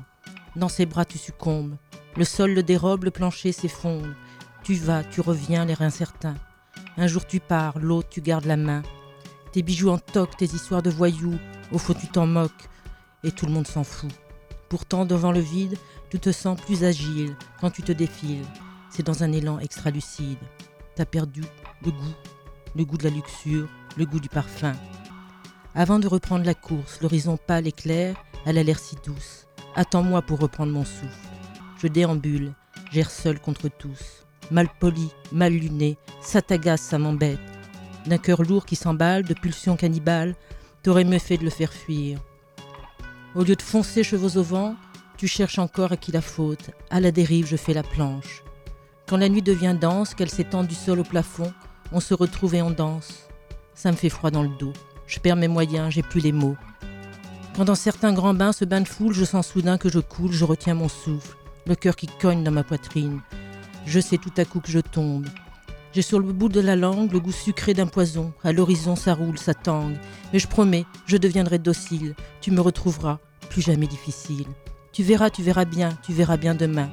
[0.56, 1.76] Dans ses bras, tu succombes.
[2.16, 4.14] Le sol le dérobe, le plancher s'effondre.
[4.64, 6.36] Tu vas, tu reviens, l'air incertain.
[6.96, 8.84] Un jour tu pars, l'autre tu gardes la main.
[9.52, 11.40] Tes bijoux en toc, tes histoires de voyous,
[11.72, 12.70] au fond tu t'en moques,
[13.24, 14.12] et tout le monde s'en fout.
[14.70, 15.78] Pourtant, devant le vide,
[16.10, 18.46] tu te sens plus agile quand tu te défiles.
[18.92, 20.38] C'est dans un élan extra-lucide.
[20.96, 21.42] T'as perdu
[21.84, 22.16] le goût,
[22.76, 24.74] le goût de la luxure, le goût du parfum.
[25.74, 29.48] Avant de reprendre la course, l'horizon pâle et clair, elle a l'air si douce.
[29.76, 31.08] Attends-moi pour reprendre mon souffle.
[31.82, 32.54] Je déambule,
[32.92, 34.24] j'erre seul contre tous.
[34.52, 37.40] Mal poli, mal luné, ça t'agace, ça m'embête.
[38.06, 40.36] D'un cœur lourd qui s'emballe, de pulsions cannibales,
[40.84, 42.20] t'aurais mieux fait de le faire fuir.
[43.34, 44.76] Au lieu de foncer chevaux au vent,
[45.18, 46.70] tu cherches encore à qui la faute.
[46.92, 48.44] À la dérive, je fais la planche.
[49.08, 51.52] Quand la nuit devient dense, qu'elle s'étend du sol au plafond,
[51.92, 53.28] on se retrouve et on danse.
[53.74, 54.74] Ça me fait froid dans le dos.
[55.08, 56.58] Je perds mes moyens, j'ai plus les mots.
[57.60, 60.44] Dans certains grands bains, ce bain de foule, je sens soudain que je coule, je
[60.44, 63.22] retiens mon souffle, le cœur qui cogne dans ma poitrine.
[63.86, 65.28] Je sais tout à coup que je tombe.
[65.94, 68.34] J'ai sur le bout de la langue le goût sucré d'un poison.
[68.44, 69.96] À l'horizon, ça roule, ça tangue.
[70.34, 72.16] Mais je promets, je deviendrai docile.
[72.42, 74.48] Tu me retrouveras, plus jamais difficile.
[74.92, 76.90] Tu verras, tu verras bien, tu verras bien demain.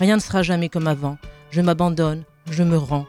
[0.00, 1.18] Rien ne sera jamais comme avant.
[1.50, 3.06] Je m'abandonne, je me rends.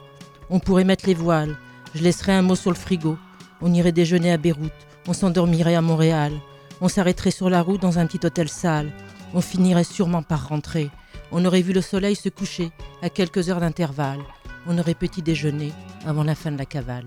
[0.50, 1.56] On pourrait mettre les voiles.
[1.95, 3.18] Je laisserai un mot sur le frigo.
[3.62, 4.72] On irait déjeuner à Beyrouth.
[5.08, 6.34] On s'endormirait à Montréal.
[6.82, 8.91] On s'arrêterait sur la route dans un petit hôtel sale.
[9.34, 10.89] On finirait sûrement par rentrer.
[11.32, 12.71] On aurait vu le soleil se coucher
[13.01, 14.21] à quelques heures d'intervalle.
[14.65, 15.73] On aurait petit déjeuner
[16.05, 17.05] avant la fin de la cavale.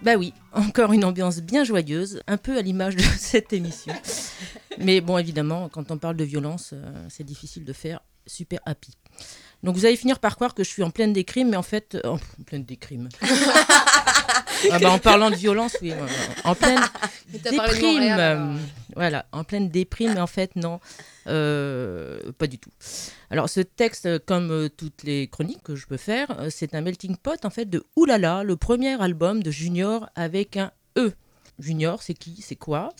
[0.00, 3.94] Bah oui, encore une ambiance bien joyeuse, un peu à l'image de cette émission.
[4.78, 8.92] Mais bon, évidemment, quand on parle de violence, euh, c'est difficile de faire super happy.
[9.64, 11.96] Donc vous allez finir par croire que je suis en pleine décrime, mais en fait,
[11.96, 13.08] euh, en pleine décrime.
[14.70, 15.92] ah bah, en parlant de violence, oui,
[16.44, 16.80] en pleine
[17.32, 18.58] déprime.
[18.94, 20.80] Voilà, en pleine déprime, mais en fait, non,
[21.26, 22.70] euh, pas du tout.
[23.30, 27.16] Alors, ce texte, comme euh, toutes les chroniques que je peux faire, c'est un melting
[27.16, 31.12] pot, en fait, de Oulala, le premier album de Junior avec un E.
[31.58, 32.40] Junior, c'est qui?
[32.40, 32.90] C'est quoi?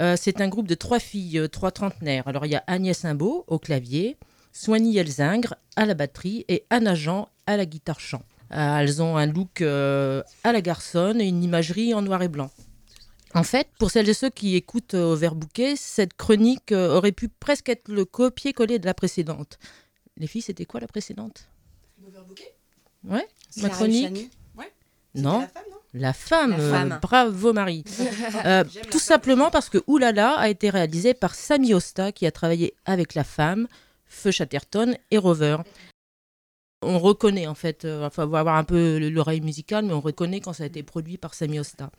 [0.00, 2.26] Euh, C'est un groupe de trois filles, trois trentenaires.
[2.26, 4.16] Alors, il y a Agnès Imbeau au clavier,
[4.58, 8.22] Soigny Elzingre à la batterie et Anna Jean à la guitare chant.
[8.50, 12.28] Euh, elles ont un look euh, à la garçonne et une imagerie en noir et
[12.28, 12.50] blanc.
[13.34, 16.96] En fait, pour celles et ceux qui écoutent euh, au verre bouquet, cette chronique euh,
[16.96, 19.60] aurait pu presque être le copier-coller de la précédente.
[20.16, 21.48] Les filles, c'était quoi la précédente?
[23.04, 23.28] Ouais,
[23.58, 24.32] ma chronique?
[25.14, 25.46] Non,
[25.94, 26.50] la femme.
[26.50, 26.98] La euh, femme.
[27.00, 27.84] bravo Marie.
[28.44, 32.74] Euh, tout simplement parce que Oulala a été réalisé par Samy Osta qui a travaillé
[32.84, 33.66] avec la femme,
[34.08, 35.58] Feu Chatterton et Rover.
[36.82, 40.40] On reconnaît en fait, euh, enfin, faut avoir un peu l'oreille musicale, mais on reconnaît
[40.40, 41.90] quand ça a été produit par Sami Osta.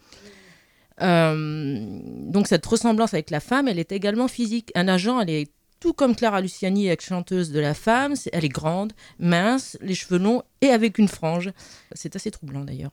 [1.02, 4.72] Euh, donc cette ressemblance avec la femme, elle est également physique.
[4.76, 8.94] Un agent, elle est tout comme Clara Luciani, ex-chanteuse de la femme, elle est grande,
[9.18, 11.52] mince, les cheveux longs et avec une frange.
[11.94, 12.92] C'est assez troublant d'ailleurs.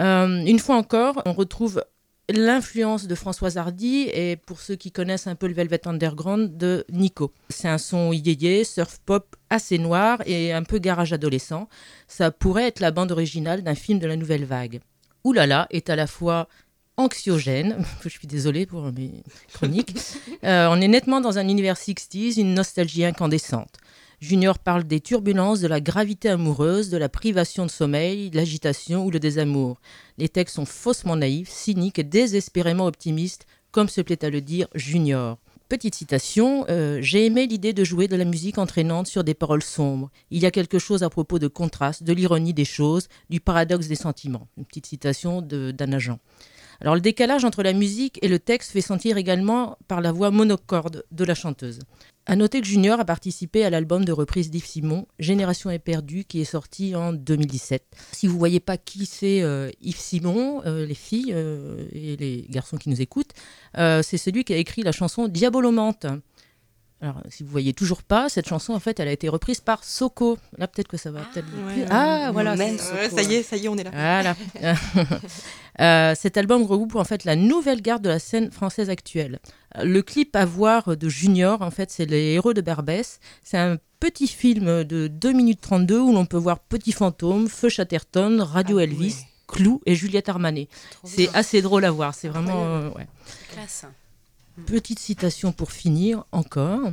[0.00, 1.84] Euh, une fois encore, on retrouve
[2.28, 6.84] l'influence de Françoise Hardy et pour ceux qui connaissent un peu le Velvet Underground de
[6.90, 7.32] Nico.
[7.50, 11.68] C'est un son yéyé, surf pop assez noir et un peu garage adolescent.
[12.08, 14.80] Ça pourrait être la bande originale d'un film de la nouvelle vague.
[15.24, 16.48] Oulala est à la fois
[16.96, 19.22] anxiogène, je suis désolée pour mes
[19.52, 19.96] chroniques,
[20.44, 23.78] Euh, on est nettement dans un univers 60s, une nostalgie incandescente.
[24.24, 29.04] Junior parle des turbulences, de la gravité amoureuse, de la privation de sommeil, de l'agitation
[29.04, 29.78] ou le désamour.
[30.16, 34.66] Les textes sont faussement naïfs, cyniques et désespérément optimistes, comme se plaît à le dire
[34.74, 35.36] Junior.
[35.68, 39.62] Petite citation, euh, j'ai aimé l'idée de jouer de la musique entraînante sur des paroles
[39.62, 40.10] sombres.
[40.30, 43.88] Il y a quelque chose à propos de contraste, de l'ironie des choses, du paradoxe
[43.88, 44.48] des sentiments.
[44.56, 46.18] Une petite citation d'un agent.
[46.92, 51.04] Le décalage entre la musique et le texte fait sentir également par la voix monocorde
[51.10, 51.78] de la chanteuse.
[52.26, 56.40] À noter que Junior a participé à l'album de reprise d'Yves Simon, Génération éperdue, qui
[56.40, 57.84] est sorti en 2017.
[58.12, 62.46] Si vous voyez pas qui c'est euh, Yves Simon, euh, les filles euh, et les
[62.48, 63.32] garçons qui nous écoutent,
[63.74, 66.06] c'est celui qui a écrit la chanson Diabolomante.
[67.00, 69.84] Alors, si vous voyez toujours pas, cette chanson, en fait, elle a été reprise par
[69.84, 70.38] Soko.
[70.56, 71.86] Là, peut-être que ça va peut-être vous ouais.
[71.90, 72.56] Ah, voilà.
[72.56, 73.90] Même c'est- Ouais, ça y est, ça y est, on est là.
[73.92, 74.36] voilà.
[75.80, 79.40] Euh, cet album regroupe en fait la nouvelle garde de la scène française actuelle.
[79.82, 83.18] Le clip à voir de Junior, en fait, c'est Les Héros de Barbès.
[83.42, 87.68] C'est un petit film de 2 minutes 32 où l'on peut voir Petit Fantôme, Feu
[87.68, 89.28] Chatterton, Radio Ah Elvis, ouais.
[89.48, 90.68] Clou et Juliette Armanet.
[91.02, 92.14] C'est assez drôle à voir.
[92.14, 92.64] C'est vraiment.
[92.66, 93.08] euh, ouais.
[93.52, 93.84] classe.
[94.66, 96.92] Petite citation pour finir encore.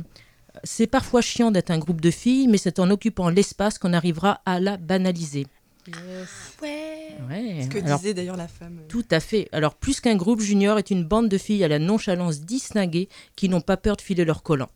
[0.64, 4.42] C'est parfois chiant d'être un groupe de filles, mais c'est en occupant l'espace qu'on arrivera
[4.44, 5.46] à la banaliser.
[5.88, 7.16] Ouais.
[7.28, 7.62] Ouais.
[7.62, 8.80] Ce que Alors, disait d'ailleurs la femme.
[8.88, 9.48] Tout à fait.
[9.52, 13.48] Alors, plus qu'un groupe junior est une bande de filles à la nonchalance distinguée qui
[13.48, 14.70] n'ont pas peur de filer leur collant.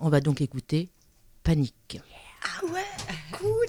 [0.00, 0.90] On va donc écouter
[1.42, 2.00] Panique.
[2.44, 2.80] Ah ouais,
[3.32, 3.66] cool.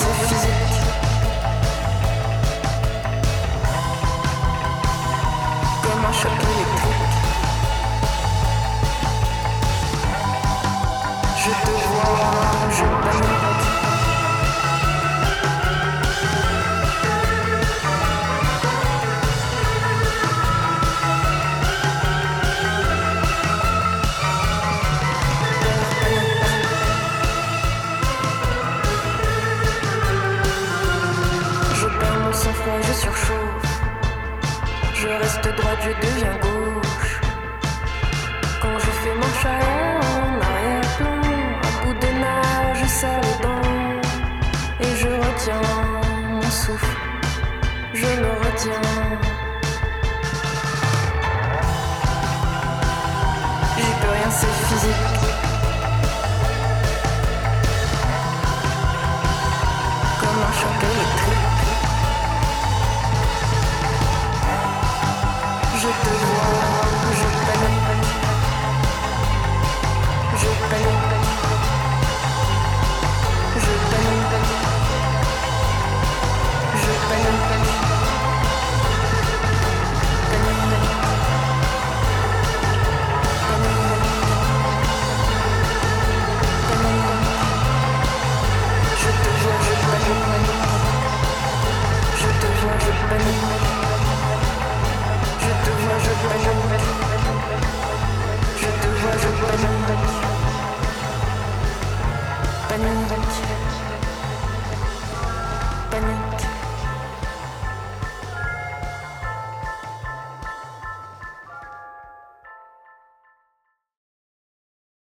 [0.00, 0.67] Peux